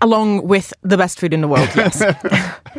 [0.00, 1.68] Along with the best food in the world.
[1.74, 2.02] Yes,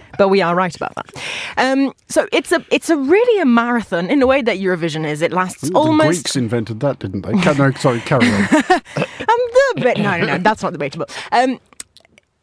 [0.17, 1.13] but we are right about that.
[1.57, 5.21] Um, so it's a it's a really a marathon in the way that Eurovision is.
[5.21, 7.33] It lasts The almost Greeks invented that, didn't they?
[7.33, 8.41] No, sorry, carry on.
[8.43, 11.07] um, the bit, no, no, no, that's not debatable.
[11.31, 11.59] Um,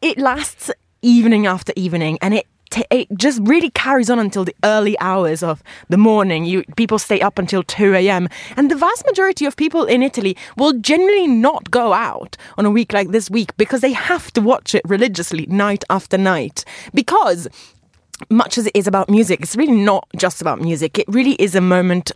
[0.00, 0.70] it lasts
[1.02, 4.98] evening after evening, and it t- it eh, just really carries on until the early
[5.00, 6.44] hours of the morning.
[6.44, 8.28] You people stay up until two a.m.
[8.56, 12.70] and the vast majority of people in Italy will generally not go out on a
[12.70, 17.48] week like this week because they have to watch it religiously night after night because
[18.30, 20.98] much as it is about music, it's really not just about music.
[20.98, 22.12] It really is a moment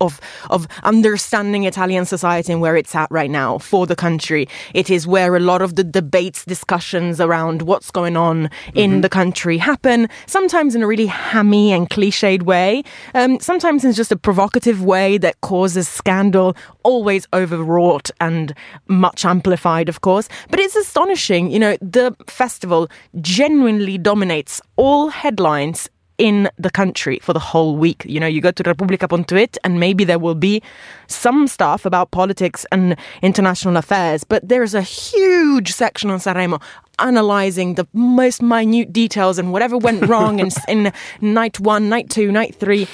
[0.00, 4.48] of of understanding Italian society and where it's at right now for the country.
[4.74, 9.08] It is where a lot of the debates, discussions around what's going on in the
[9.08, 10.08] country happen.
[10.26, 12.82] Sometimes in a really hammy and cliched way.
[13.14, 16.56] Um, sometimes in just a provocative way that causes scandal.
[16.82, 18.54] Always overwrought and
[18.86, 20.28] much amplified, of course.
[20.50, 21.50] But it's astonishing.
[21.50, 22.88] You know, the festival
[23.20, 28.04] genuinely dominates all headlines in the country for the whole week.
[28.04, 30.62] You know, you go to Repubblica.it and maybe there will be
[31.06, 36.60] some stuff about politics and international affairs, but there's a huge section on Sanremo
[36.98, 42.32] analyzing the most minute details and whatever went wrong in, in night one, night two,
[42.32, 42.88] night three.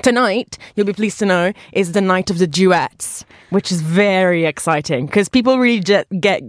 [0.00, 4.46] Tonight, you'll be pleased to know, is the night of the duets, which is very
[4.46, 6.42] exciting because people really just get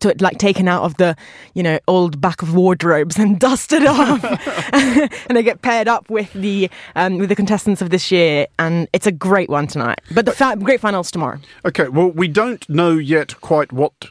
[0.00, 1.16] to, like taken out of the,
[1.54, 4.22] you know, old back of wardrobes and dusted off,
[4.74, 8.86] and they get paired up with the um, with the contestants of this year, and
[8.92, 10.02] it's a great one tonight.
[10.14, 11.38] But the fa- great finals tomorrow.
[11.64, 14.10] Okay, well, we don't know yet quite what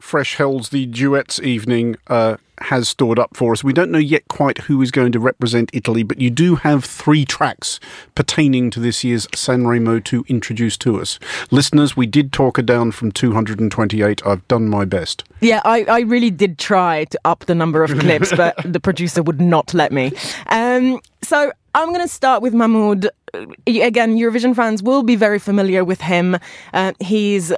[0.00, 3.64] Fresh Hell's the duets evening uh, has stored up for us.
[3.64, 6.84] We don't know yet quite who is going to represent Italy, but you do have
[6.84, 7.80] three tracks
[8.14, 11.18] pertaining to this year's Sanremo to introduce to us.
[11.50, 14.26] Listeners, we did talk her down from 228.
[14.26, 15.24] I've done my best.
[15.40, 19.22] Yeah, I, I really did try to up the number of clips, but the producer
[19.22, 20.12] would not let me.
[20.46, 23.06] Um, so I'm going to start with Mahmood.
[23.34, 26.36] Uh, Again, Eurovision fans will be very familiar with him.
[26.72, 27.52] Uh, he's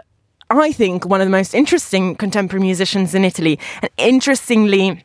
[0.51, 3.59] I think, one of the most interesting contemporary musicians in Italy.
[3.83, 5.05] And interestingly,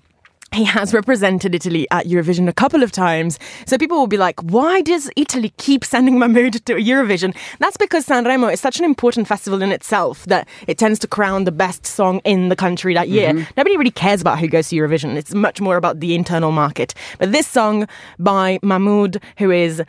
[0.54, 3.40] he has represented Italy at Eurovision a couple of times.
[3.66, 7.36] So people will be like, why does Italy keep sending Mahmood to Eurovision?
[7.60, 11.46] That's because Sanremo is such an important festival in itself that it tends to crown
[11.46, 13.34] the best song in the country that year.
[13.34, 13.52] Mm-hmm.
[13.58, 15.16] Nobody really cares about who goes to Eurovision.
[15.16, 16.94] It's much more about the internal market.
[17.18, 17.88] But this song
[18.20, 19.82] by Mahmood, who is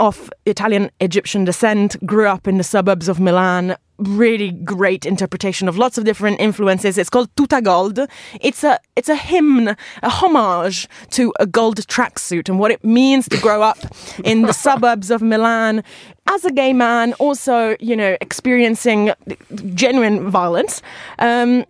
[0.00, 3.76] of Italian Egyptian descent, grew up in the suburbs of Milan.
[3.98, 6.98] Really great interpretation of lots of different influences.
[6.98, 8.00] It's called Tuta Gold.
[8.40, 13.28] It's a it's a hymn, a homage to a gold tracksuit and what it means
[13.28, 13.78] to grow up
[14.24, 15.84] in the suburbs of Milan
[16.26, 19.12] as a gay man, also you know experiencing
[19.74, 20.82] genuine violence.
[21.18, 21.64] Um,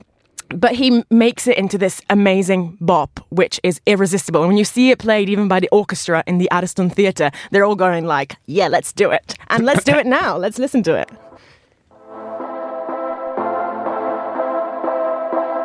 [0.54, 4.42] but he makes it into this amazing bop, which is irresistible.
[4.42, 7.64] And when you see it played even by the orchestra in the Ariston Theatre, they're
[7.64, 10.37] all going like, "Yeah, let's do it," and let's do it now.
[10.37, 11.11] Let's listen to it.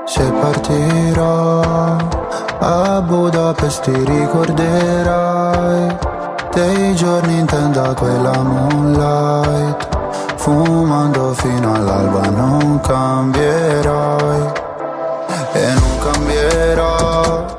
[0.08, 1.60] Se partirò
[2.60, 5.96] a Budapest ti ricorderai
[6.54, 9.88] dei giorni in tenda quella moonlight
[10.38, 14.52] Fumando fino all'alba non cambierai
[15.52, 17.56] E non cambierò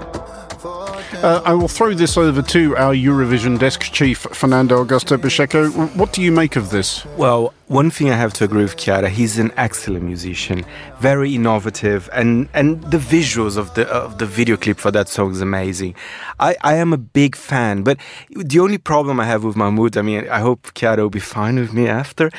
[1.21, 5.69] Uh, I will throw this over to our Eurovision desk chief, Fernando Augusto Pacheco.
[5.97, 7.05] What do you make of this?
[7.17, 10.65] Well, one thing I have to agree with Chiara, he's an excellent musician,
[11.01, 15.33] very innovative, and, and the visuals of the of the video clip for that song
[15.33, 15.95] is amazing.
[16.41, 17.99] I, I am a big fan, but
[18.31, 21.57] the only problem I have with Mahmood, I mean, I hope Chiara will be fine
[21.57, 22.31] with me after.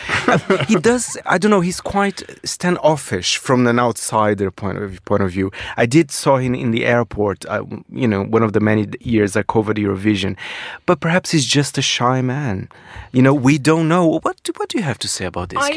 [0.67, 5.31] he does, I don't know, he's quite standoffish from an outsider point of point of
[5.31, 5.51] view.
[5.77, 9.35] I did saw him in the airport, uh, you know, one of the many years
[9.35, 10.35] I covered Eurovision,
[10.87, 12.67] but perhaps he's just a shy man.
[13.11, 14.19] You know, we don't know.
[14.23, 15.71] What do, what do you have to say about this, I?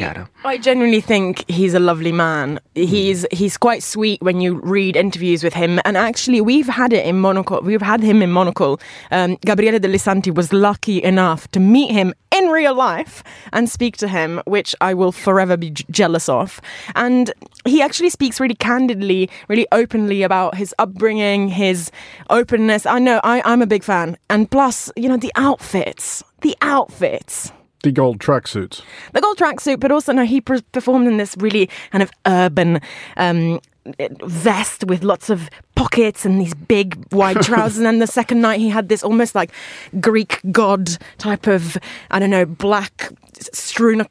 [0.45, 2.59] I genuinely think he's a lovely man.
[2.75, 5.79] He's he's quite sweet when you read interviews with him.
[5.85, 7.61] And actually, we've had it in Monocle.
[7.61, 8.79] We've had him in Monocle.
[9.11, 13.97] Um, Gabriele De Lisanti was lucky enough to meet him in real life and speak
[13.97, 16.59] to him, which I will forever be j- jealous of.
[16.95, 17.31] And
[17.65, 21.91] he actually speaks really candidly, really openly about his upbringing, his
[22.29, 22.85] openness.
[22.85, 24.17] I know I, I'm a big fan.
[24.29, 27.51] And plus, you know, the outfits, the outfits
[27.83, 28.81] The gold tracksuits.
[29.11, 32.79] the gold tracksuit, but also no, he per- performed in this really kind of urban
[33.17, 33.59] um,
[34.25, 37.77] vest with lots of pockets and these big wide trousers.
[37.77, 39.51] and then the second night, he had this almost like
[39.99, 41.77] Greek god type of
[42.11, 43.11] I don't know black
[43.51, 44.05] strewn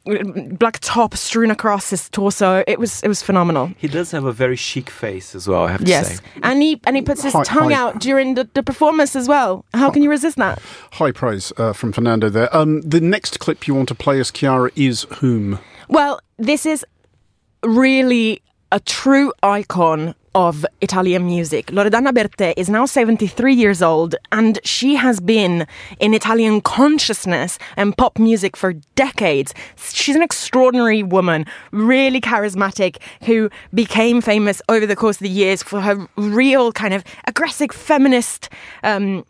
[0.58, 2.62] black top strewn across his torso.
[2.66, 3.70] It was it was phenomenal.
[3.78, 6.24] He does have a very chic face as well, I have to Yes, say.
[6.42, 9.28] and he and he puts his Hi- tongue hi- out during the, the performance as
[9.28, 9.64] well.
[9.72, 10.61] How can you resist that?
[10.92, 12.54] High praise uh, from Fernando there.
[12.54, 15.58] Um, the next clip you want to play us, Chiara, is whom?
[15.88, 16.85] Well, this is
[17.62, 21.66] really a true icon of Italian music.
[21.66, 25.66] Loredana Bertè is now 73 years old and she has been
[26.00, 29.52] in Italian consciousness and pop music for decades.
[29.76, 35.62] She's an extraordinary woman, really charismatic, who became famous over the course of the years
[35.62, 38.48] for her real kind of aggressive feminist
[38.82, 39.26] um,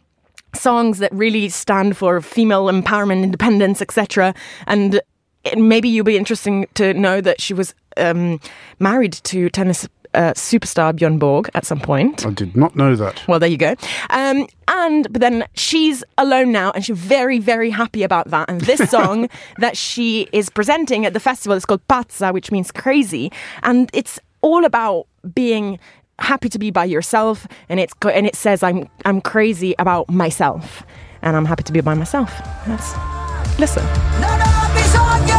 [0.54, 4.36] songs that really stand for female empowerment, independence, etc.
[4.68, 5.00] And
[5.42, 8.40] it, maybe you'll be interesting to know that she was um,
[8.78, 12.26] married to tennis uh, superstar Björn Borg at some point.
[12.26, 13.26] I did not know that.
[13.26, 13.74] Well, there you go.
[14.10, 18.50] Um, and but then she's alone now, and she's very, very happy about that.
[18.50, 19.28] And this song
[19.58, 24.18] that she is presenting at the festival is called Pazza, which means crazy, and it's
[24.40, 25.78] all about being
[26.18, 27.46] happy to be by yourself.
[27.68, 30.82] And it's go- and it says I'm I'm crazy about myself,
[31.22, 32.30] and I'm happy to be by myself.
[32.66, 32.92] Let's
[33.58, 33.84] listen.
[34.20, 35.31] Non ho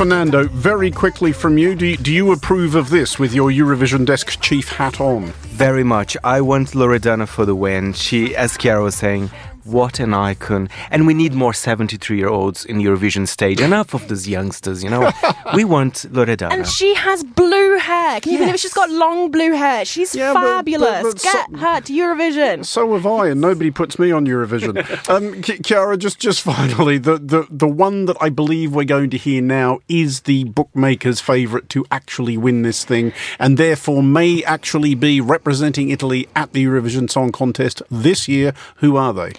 [0.00, 4.06] Fernando, very quickly from you, do, you, do you approve of this with your Eurovision
[4.06, 5.24] desk chief hat on?
[5.48, 6.16] Very much.
[6.24, 7.92] I want Loredana for the win.
[7.92, 9.30] She, as Chiara was saying,
[9.64, 10.68] What an icon.
[10.90, 13.60] And we need more 73 year olds in Eurovision stage.
[13.60, 15.10] Enough of those youngsters, you know.
[15.54, 16.52] we want Loredana.
[16.52, 18.20] And she has blue hair.
[18.20, 18.60] Can you believe it?
[18.60, 19.84] She's got long blue hair.
[19.84, 21.02] She's Yeah, but- but- fabulous.
[21.02, 22.64] but so- Get her to Eurovision.
[22.64, 25.08] So have I, and nobody puts me on Eurovision.
[25.10, 29.10] um, Ki- Chiara, just just finally, the, the the one that I believe we're going
[29.10, 34.42] to hear now is the bookmaker's favourite to actually win this thing, and therefore may
[34.44, 38.52] actually be representing Italy at the Eurovision Song Contest this year.
[38.76, 39.32] Who are they?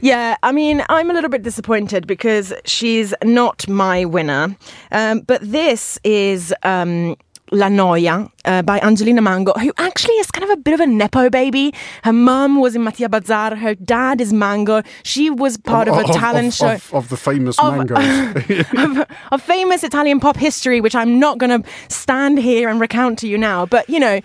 [0.00, 4.54] Yeah, I mean, I'm a little bit disappointed because she's not my winner.
[4.92, 7.16] Um, but this is um,
[7.52, 10.86] La Noia uh, by Angelina Mango, who actually is kind of a bit of a
[10.86, 11.72] Nepo baby.
[12.02, 14.82] Her mum was in Matia Bazar, her dad is Mango.
[15.04, 16.72] She was part of, a talent of, show.
[16.72, 17.90] of, of the famous Of-
[19.00, 23.18] of, of famous Italian pop history, which I'm not going to stand here and recount
[23.20, 23.66] to you now.
[23.66, 24.20] But you know,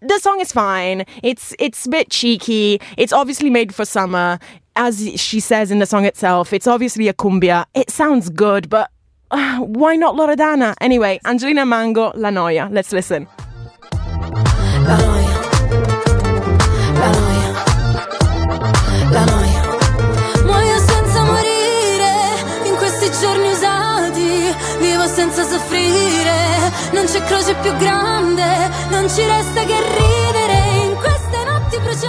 [0.00, 1.04] the song is fine.
[1.22, 2.80] It's it's a bit cheeky.
[2.96, 4.38] It's obviously made for summer,
[4.76, 6.52] as she says in the song itself.
[6.52, 7.66] It's obviously a cumbia.
[7.74, 8.90] It sounds good, but
[9.30, 10.74] uh, why not Loredana?
[10.80, 12.68] Anyway, Angelina Mango, La Noia.
[12.70, 13.26] Let's listen.
[14.86, 15.40] La noia,
[16.94, 17.52] la noia,
[19.10, 19.62] la noia.
[20.44, 22.12] Muoio senza morire
[22.64, 24.54] in questi giorni usati.
[24.78, 26.70] Vivo senza soffrire.
[26.92, 28.70] Non c'è croce più grande.
[28.90, 29.77] Non ci resta che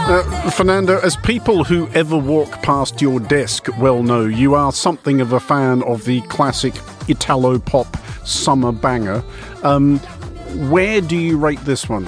[0.10, 5.22] Uh, Fernando, as people who ever walk past your desk well know, you are something
[5.22, 6.74] of a fan of the classic
[7.08, 7.96] Italo pop
[8.26, 9.24] summer banger.
[9.62, 10.00] Um,
[10.72, 12.08] where do you rate this one?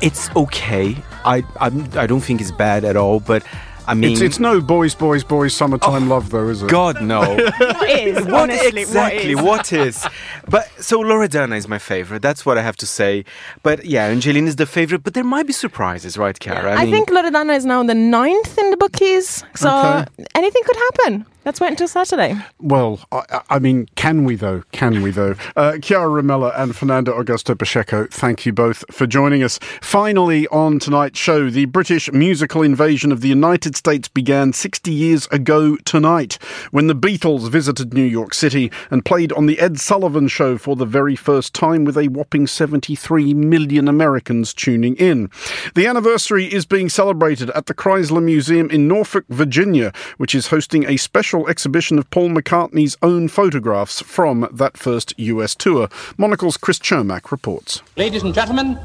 [0.00, 0.96] It's okay.
[1.24, 3.42] I I'm, I don't think it's bad at all, but
[3.90, 6.70] I mean, It's, it's no boys, boys, boys, summertime oh, love, though, is it?
[6.70, 7.20] God no.
[7.80, 8.24] What is?
[8.24, 9.34] what honestly, exactly?
[9.34, 10.02] What is?
[10.02, 10.06] what is?
[10.48, 12.22] But so Loredana is my favorite.
[12.22, 13.24] That's what I have to say.
[13.62, 15.02] But yeah, Angelina is the favorite.
[15.02, 16.78] But there might be surprises, right, Chiara?
[16.78, 20.06] I, think Loredana is now the ninth in the bookies, so Okay.
[20.34, 21.26] anything could happen.
[21.50, 22.36] Let's wait until Saturday.
[22.60, 24.62] Well, I, I- mean, can we though?
[24.70, 25.34] Can we though?
[25.56, 29.58] Uh, Chiara Ramella and Fernando Augusto Pacheco, thank you both for joining us.
[29.82, 35.26] Finally, on tonight's show, the British musical invasion of the United States began 60 years
[35.32, 36.38] ago tonight
[36.70, 40.76] when the Beatles visited New York City and played on the Ed Sullivan Show for
[40.76, 45.28] the very first time with a whopping 73 million Americans tuning in.
[45.74, 50.88] The anniversary is being celebrated at the Chrysler Museum in Norfolk, Virginia, which is hosting
[50.88, 55.88] a special exhibition of Paul McCartney's own photographs from that first US tour.
[56.18, 57.82] Monocle's Chris Cermak reports.
[57.96, 58.78] Ladies and gentlemen,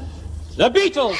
[0.57, 1.17] the Beatles.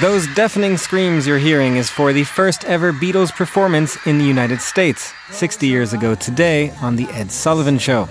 [0.00, 4.62] Those deafening screams you're hearing is for the first ever Beatles performance in the United
[4.62, 8.08] States, 60 years ago today on The Ed Sullivan Show.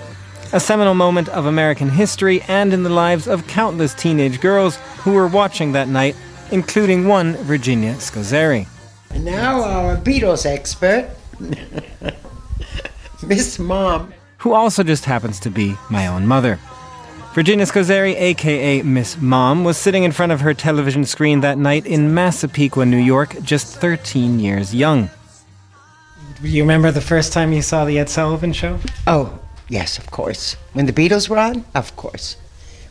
[0.53, 5.13] A seminal moment of American history and in the lives of countless teenage girls who
[5.13, 6.15] were watching that night,
[6.51, 8.67] including one Virginia Scozzeri.
[9.09, 11.09] And now our Beatles expert,
[13.27, 14.13] Miss Mom.
[14.39, 16.59] who also just happens to be my own mother.
[17.33, 21.85] Virginia Scozzeri, aka Miss Mom, was sitting in front of her television screen that night
[21.85, 25.09] in Massapequa, New York, just 13 years young.
[26.41, 28.79] Do You remember the first time you saw the Ed Sullivan Show?
[29.05, 29.37] Oh,
[29.67, 30.55] yes, of course.
[30.73, 32.37] When the Beatles were on, of course.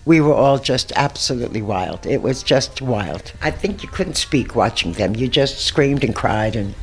[0.05, 2.07] We were all just absolutely wild.
[2.07, 3.32] It was just wild.
[3.42, 5.16] I think you couldn't speak watching them.
[5.16, 6.74] You just screamed and cried, and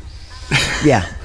[0.84, 1.05] yeah,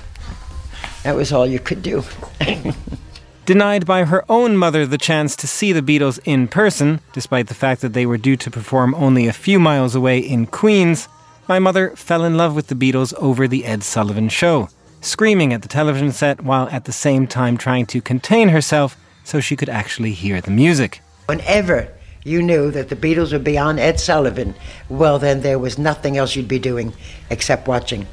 [1.03, 2.05] that was all you could do.
[3.47, 7.55] Denied by her own mother the chance to see the Beatles in person, despite the
[7.55, 11.09] fact that they were due to perform only a few miles away in Queens,
[11.49, 14.69] my mother fell in love with the Beatles over the Ed Sullivan Show,
[15.01, 19.41] screaming at the television set while at the same time trying to contain herself so
[19.41, 21.01] she could actually hear the music.
[21.27, 21.89] Whenever
[22.23, 24.55] you knew that the Beatles would be on Ed Sullivan,
[24.89, 26.93] well, then there was nothing else you'd be doing
[27.31, 28.07] except watching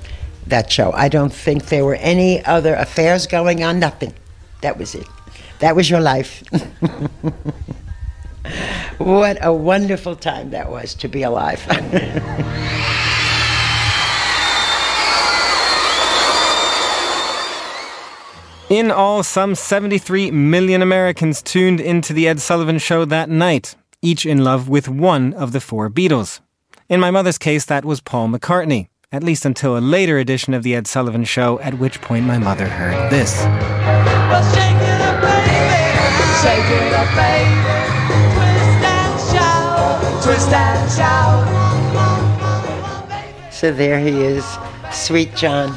[0.50, 0.92] that show.
[0.94, 4.14] I don't think there were any other affairs going on, nothing.
[4.62, 5.08] That was it.
[5.60, 6.44] That was your life.
[8.98, 11.66] what a wonderful time that was to be alive.
[18.70, 24.26] In all, some 73 million Americans tuned into The Ed Sullivan Show that night, each
[24.26, 26.42] in love with one of the four Beatles.
[26.90, 30.64] In my mother's case, that was Paul McCartney, at least until a later edition of
[30.64, 33.38] The Ed Sullivan Show, at which point my mother heard this.
[36.44, 37.50] Shake it up, baby.
[38.36, 40.24] Twist and shout.
[40.24, 41.48] Twist and shout.
[43.54, 44.46] so there he is,
[44.92, 45.74] sweet John,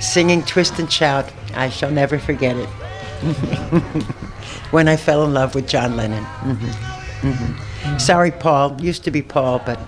[0.00, 1.32] singing Twist and Shout.
[1.54, 2.68] I shall never forget it.
[4.70, 6.24] when I fell in love with John Lennon.
[6.24, 6.74] Mhm,
[7.22, 7.54] mhm.
[8.00, 8.76] Sorry, Paul.
[8.80, 9.80] Used to be Paul, but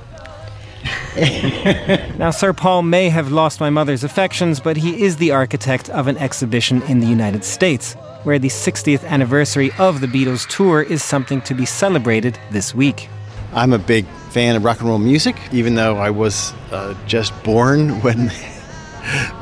[2.19, 6.07] Now, Sir Paul may have lost my mother's affections, but he is the architect of
[6.07, 11.03] an exhibition in the United States, where the 60th anniversary of the Beatles tour is
[11.03, 13.09] something to be celebrated this week.
[13.53, 17.33] I'm a big fan of rock and roll music, even though I was uh, just
[17.43, 18.31] born when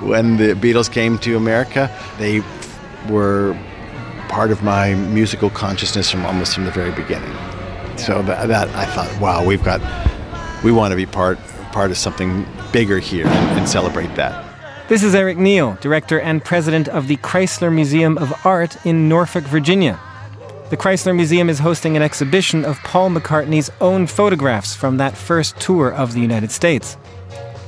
[0.01, 1.91] when the Beatles came to America.
[2.19, 2.43] They
[3.11, 3.59] were
[4.29, 7.37] part of my musical consciousness from almost from the very beginning.
[7.99, 9.81] So that, that I thought, wow, we've got
[10.65, 11.39] we want to be part
[11.73, 14.45] part of something bigger here and, and celebrate that.
[14.89, 19.45] This is Erik Neil, director and president of the Chrysler Museum of Art in Norfolk,
[19.45, 20.01] Virginia.
[20.71, 25.59] The Chrysler Museum is hosting an exhibition of Paul McCartney's own photographs from that first
[25.61, 26.97] tour of the United States.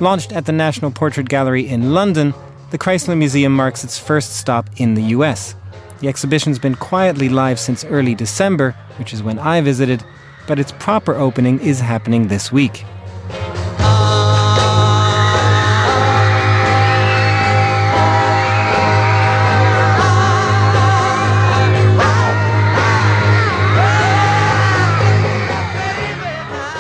[0.01, 2.33] Launched at the National Portrait Gallery in London,
[2.71, 5.55] the Chrysler Museum marks its first stop in the US.
[6.01, 10.03] The exhibition's been quietly live since early December, which is when I visited,
[10.47, 12.85] but its proper opening is happening this week.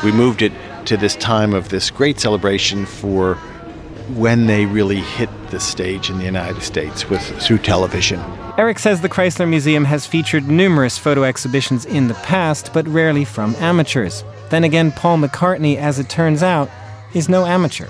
[0.02, 0.52] We moved it
[0.86, 3.34] to this time of this great celebration for
[4.14, 8.18] when they really hit the stage in the United States with through television.
[8.56, 13.24] Eric says the Chrysler Museum has featured numerous photo exhibitions in the past, but rarely
[13.24, 14.24] from amateurs.
[14.48, 16.70] Then again, Paul McCartney, as it turns out,
[17.14, 17.88] is no amateur.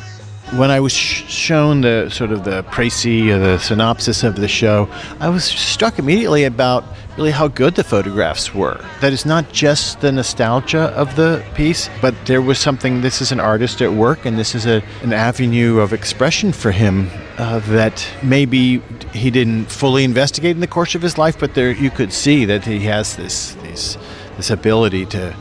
[0.57, 4.49] When I was sh- shown the sort of the précis, or the synopsis of the
[4.49, 4.89] show,
[5.21, 6.85] I was struck immediately about
[7.17, 8.85] really how good the photographs were.
[9.01, 13.01] That it's not just the nostalgia of the piece, but there was something.
[13.01, 16.73] This is an artist at work, and this is a, an avenue of expression for
[16.73, 18.79] him uh, that maybe
[19.13, 22.45] he didn't fully investigate in the course of his life, but there you could see
[22.47, 23.97] that he has this this,
[24.37, 25.33] this ability to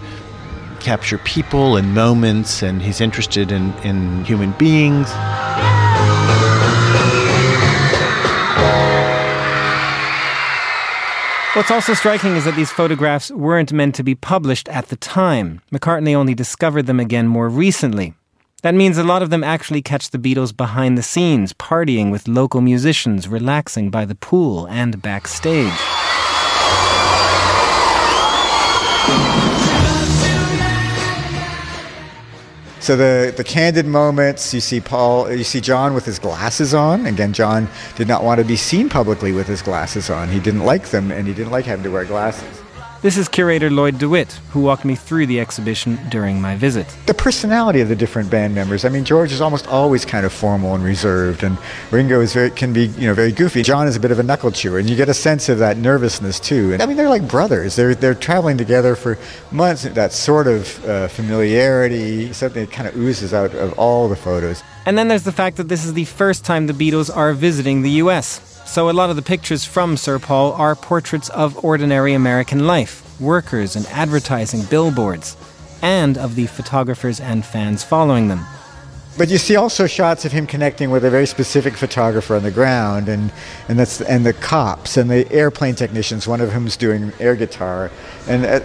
[0.90, 5.08] capture people and moments, and he's interested in, in human beings.
[11.54, 15.62] What's also striking is that these photographs weren't meant to be published at the time.
[15.72, 18.16] McCartney only discovered them again more recently.
[18.64, 22.28] That means a lot of them actually catch the Beatles behind the scenes, partying with
[22.28, 25.72] local musicians, relaxing by the pool and backstage.
[32.90, 37.06] So the the candid moments, you see Paul, you see John with his glasses on.
[37.06, 40.28] Again, John did not want to be seen publicly with his glasses on.
[40.28, 42.59] He didn't like them, and he didn't like having to wear glasses.
[43.02, 46.86] This is curator Lloyd DeWitt, who walked me through the exhibition during my visit.
[47.06, 48.84] The personality of the different band members.
[48.84, 51.58] I mean, George is almost always kind of formal and reserved, and
[51.92, 53.64] Ringo is very can be you know very goofy.
[53.64, 55.78] John is a bit of a knuckle chewer, and you get a sense of that
[55.78, 56.74] nervousness too.
[56.74, 57.78] And I mean, they're like brothers.
[57.78, 59.18] They're they're traveling together for
[59.50, 59.84] months.
[59.84, 64.62] That sort of uh, familiarity, something that kind of oozes out of all the photos.
[64.86, 67.82] And then there's the fact that this is the first time the Beatles are visiting
[67.82, 68.49] the US.
[68.70, 73.20] So a lot of the pictures from Sir Paul are portraits of ordinary American life,
[73.20, 75.36] workers and advertising billboards,
[75.82, 78.46] and of the photographers and fans following them.
[79.18, 82.52] But you see also shots of him connecting with a very specific photographer on the
[82.52, 83.32] ground, and,
[83.68, 86.28] and that's and the cops and the airplane technicians.
[86.28, 87.90] One of whom's doing air guitar,
[88.28, 88.60] and uh,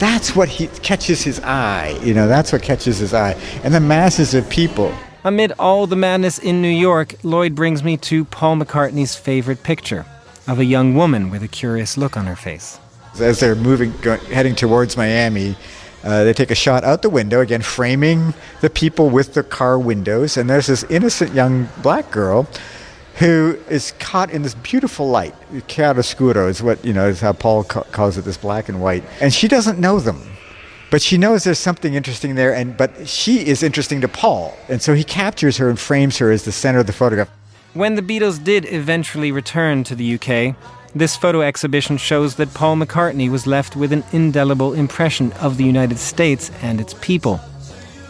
[0.00, 1.96] that's what he catches his eye.
[2.02, 4.92] You know, that's what catches his eye, and the masses of people.
[5.26, 10.04] Amid all the madness in New York, Lloyd brings me to Paul McCartney's favorite picture
[10.46, 12.78] of a young woman with a curious look on her face.
[13.18, 15.56] As they're moving, go, heading towards Miami,
[16.02, 19.78] uh, they take a shot out the window, again framing the people with the car
[19.78, 22.46] windows, and there's this innocent young black girl
[23.18, 25.34] who is caught in this beautiful light.
[25.68, 29.04] Chiaroscuro is what, you know, is how Paul ca- calls it, this black and white.
[29.22, 30.33] And she doesn't know them.
[30.94, 34.56] But she knows there's something interesting there, and but she is interesting to Paul.
[34.68, 37.28] And so he captures her and frames her as the center of the photograph.
[37.72, 40.54] When the Beatles did eventually return to the UK,
[40.94, 45.64] this photo exhibition shows that Paul McCartney was left with an indelible impression of the
[45.64, 47.40] United States and its people,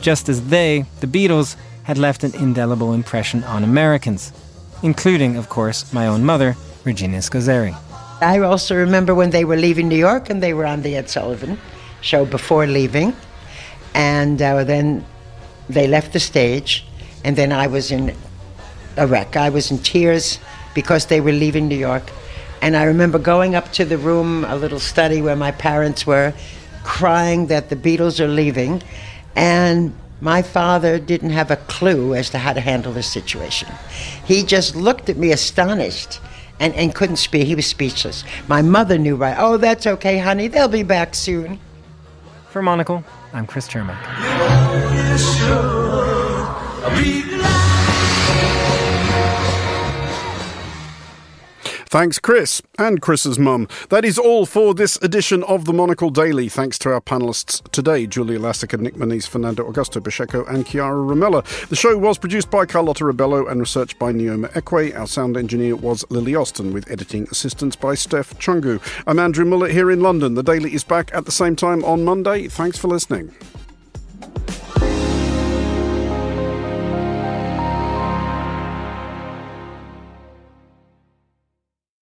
[0.03, 4.31] just as they, the Beatles, had left an indelible impression on Americans,
[4.83, 7.75] including, of course, my own mother, Virginia Scozzeri.
[8.21, 11.09] I also remember when they were leaving New York and they were on the Ed
[11.09, 11.59] Sullivan
[12.05, 13.17] show before leaving.
[13.95, 15.05] And uh, then
[15.69, 16.85] they left the stage,
[17.25, 18.15] and then I was in
[18.97, 19.37] a wreck.
[19.37, 20.39] I was in tears
[20.75, 22.11] because they were leaving New York.
[22.61, 26.35] And I remember going up to the room, a little study where my parents were,
[26.83, 28.83] crying that the Beatles are leaving.
[29.37, 33.69] And my father didn't have a clue as to how to handle the situation.
[34.25, 36.21] He just looked at me astonished
[36.61, 37.47] and, and couldn't speak.
[37.47, 38.25] He was speechless.
[38.49, 41.59] My mother knew right, oh, that's okay, honey, they'll be back soon.
[42.55, 43.03] For Monocle,
[43.33, 43.99] I'm Chris Cermak.
[51.95, 53.69] Thanks, Chris, and Chris's mum.
[53.89, 56.49] That is all for this edition of the Monocle Daily.
[56.49, 61.45] Thanks to our panelists today Julia Lassica, Nic Monisse, Fernando Augusto Pacheco, and Chiara Ramella.
[61.69, 64.99] The show was produced by Carlotta Ribello and researched by Neoma Ekwe.
[64.99, 68.83] Our sound engineer was Lily Austin, with editing assistance by Steph Chungu.
[69.07, 70.35] I'm Andrew Mueller here in London.
[70.35, 72.49] The Daily is back at the same time on Monday.
[72.49, 73.33] Thanks for listening.